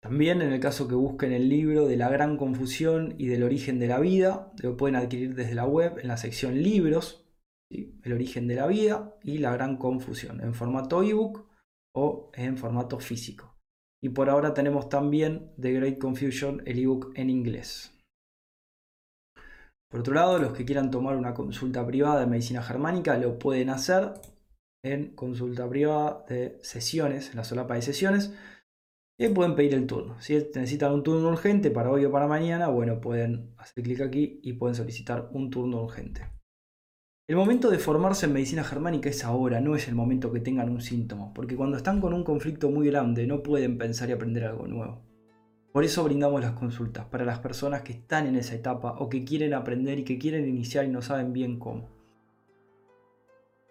También 0.00 0.40
en 0.40 0.52
el 0.52 0.60
caso 0.60 0.88
que 0.88 0.94
busquen 0.94 1.32
el 1.32 1.48
libro 1.48 1.86
de 1.86 1.96
la 1.96 2.08
gran 2.08 2.38
confusión 2.38 3.14
y 3.18 3.26
del 3.26 3.42
origen 3.42 3.78
de 3.78 3.86
la 3.86 3.98
vida, 3.98 4.50
lo 4.62 4.76
pueden 4.76 4.96
adquirir 4.96 5.34
desde 5.34 5.54
la 5.54 5.66
web 5.66 5.98
en 5.98 6.08
la 6.08 6.16
sección 6.16 6.62
libros, 6.62 7.26
el 7.70 8.12
origen 8.12 8.48
de 8.48 8.56
la 8.56 8.66
vida 8.66 9.14
y 9.22 9.38
la 9.38 9.52
gran 9.52 9.76
confusión, 9.76 10.40
en 10.40 10.54
formato 10.54 11.02
ebook 11.02 11.46
o 11.94 12.30
en 12.34 12.56
formato 12.56 12.98
físico. 12.98 13.58
Y 14.02 14.08
por 14.08 14.30
ahora 14.30 14.54
tenemos 14.54 14.88
también 14.88 15.52
The 15.60 15.72
Great 15.74 15.98
Confusion, 15.98 16.62
el 16.64 16.78
ebook 16.78 17.12
en 17.16 17.28
inglés. 17.28 17.94
Por 19.90 20.00
otro 20.00 20.14
lado, 20.14 20.38
los 20.38 20.54
que 20.54 20.64
quieran 20.64 20.90
tomar 20.90 21.16
una 21.16 21.34
consulta 21.34 21.86
privada 21.86 22.20
de 22.20 22.26
medicina 22.26 22.62
germánica 22.62 23.18
lo 23.18 23.38
pueden 23.38 23.68
hacer 23.68 24.14
en 24.82 25.14
consulta 25.14 25.68
privada 25.68 26.24
de 26.28 26.58
sesiones, 26.62 27.30
en 27.30 27.36
la 27.36 27.44
solapa 27.44 27.74
de 27.74 27.82
sesiones 27.82 28.34
y 29.20 29.28
pueden 29.28 29.54
pedir 29.54 29.74
el 29.74 29.86
turno. 29.86 30.18
Si 30.18 30.34
necesitan 30.34 30.94
un 30.94 31.02
turno 31.02 31.28
urgente 31.28 31.70
para 31.70 31.90
hoy 31.90 32.06
o 32.06 32.10
para 32.10 32.26
mañana, 32.26 32.68
bueno, 32.68 33.02
pueden 33.02 33.52
hacer 33.58 33.84
clic 33.84 34.00
aquí 34.00 34.40
y 34.42 34.54
pueden 34.54 34.74
solicitar 34.74 35.28
un 35.32 35.50
turno 35.50 35.82
urgente. 35.82 36.22
El 37.28 37.36
momento 37.36 37.70
de 37.70 37.78
formarse 37.78 38.24
en 38.24 38.32
medicina 38.32 38.64
germánica 38.64 39.10
es 39.10 39.22
ahora, 39.22 39.60
no 39.60 39.76
es 39.76 39.88
el 39.88 39.94
momento 39.94 40.32
que 40.32 40.40
tengan 40.40 40.70
un 40.70 40.80
síntoma, 40.80 41.34
porque 41.34 41.54
cuando 41.54 41.76
están 41.76 42.00
con 42.00 42.14
un 42.14 42.24
conflicto 42.24 42.70
muy 42.70 42.86
grande 42.86 43.26
no 43.26 43.42
pueden 43.42 43.76
pensar 43.76 44.08
y 44.08 44.12
aprender 44.12 44.44
algo 44.44 44.66
nuevo. 44.66 45.02
Por 45.70 45.84
eso 45.84 46.02
brindamos 46.02 46.40
las 46.40 46.52
consultas, 46.52 47.04
para 47.04 47.26
las 47.26 47.40
personas 47.40 47.82
que 47.82 47.92
están 47.92 48.26
en 48.26 48.36
esa 48.36 48.54
etapa 48.54 48.96
o 49.00 49.10
que 49.10 49.24
quieren 49.26 49.52
aprender 49.52 49.98
y 49.98 50.04
que 50.04 50.18
quieren 50.18 50.48
iniciar 50.48 50.86
y 50.86 50.88
no 50.88 51.02
saben 51.02 51.34
bien 51.34 51.58
cómo. 51.58 51.90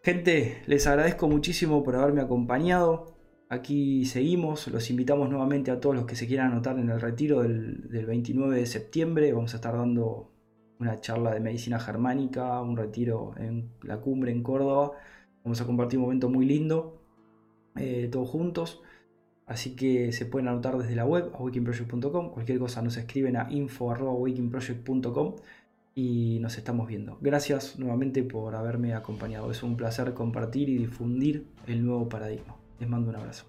Gente, 0.04 0.62
les 0.68 0.86
agradezco 0.86 1.28
muchísimo 1.28 1.84
por 1.84 1.96
haberme 1.96 2.22
acompañado. 2.22 3.19
Aquí 3.52 4.06
seguimos, 4.06 4.68
los 4.68 4.92
invitamos 4.92 5.28
nuevamente 5.28 5.72
a 5.72 5.80
todos 5.80 5.96
los 5.96 6.06
que 6.06 6.16
se 6.16 6.28
quieran 6.28 6.52
anotar 6.52 6.78
en 6.78 6.90
el 6.92 7.02
retiro 7.02 7.42
del, 7.42 8.06
29 8.06 8.56
de 8.56 8.66
septiembre. 8.68 9.34
Vamos 9.34 9.54
a 9.54 9.58
estar 9.58 9.76
dando 9.76 10.30
una 10.80 11.02
charla 11.02 11.34
de 11.34 11.40
medicina 11.40 11.80
germánica, 11.80 12.62
un 12.62 12.78
retiro 12.78 13.34
en 13.38 13.72
la 13.82 14.02
cumbre 14.02 14.32
en 14.32 14.44
Córdoba. 14.44 14.92
Vamos 15.44 15.60
a 15.62 15.66
compartir 15.66 15.98
un 15.98 16.06
momento 16.06 16.30
muy 16.30 16.46
lindo, 16.46 17.02
eh, 17.76 18.08
todos 18.12 18.30
juntos. 18.30 18.84
Así 19.48 19.76
que 19.76 20.12
se 20.12 20.28
pueden 20.28 20.48
anotar 20.48 20.78
desde 20.78 20.96
la 20.96 21.06
web, 21.06 21.32
a 21.34 21.42
wakingproject.com. 21.42 22.30
Cualquier 22.30 22.60
cosa 22.60 22.84
nos 22.84 22.98
escriben 22.98 23.36
a 23.36 23.52
info.wakingproject.com 23.52 25.38
y 25.96 26.38
nos 26.40 26.56
estamos 26.60 26.88
viendo. 26.88 27.18
Gracias 27.20 27.80
nuevamente 27.80 28.22
por 28.22 28.54
haberme 28.54 28.94
acompañado. 28.94 29.50
Es 29.50 29.64
un 29.64 29.76
placer 29.76 30.14
compartir 30.14 30.70
y 30.70 30.78
difundir 30.78 31.48
el 31.66 31.84
nuevo 31.84 32.08
paradigma. 32.08 32.59
Les 32.80 32.88
mando 32.88 33.10
un 33.10 33.16
abrazo. 33.16 33.46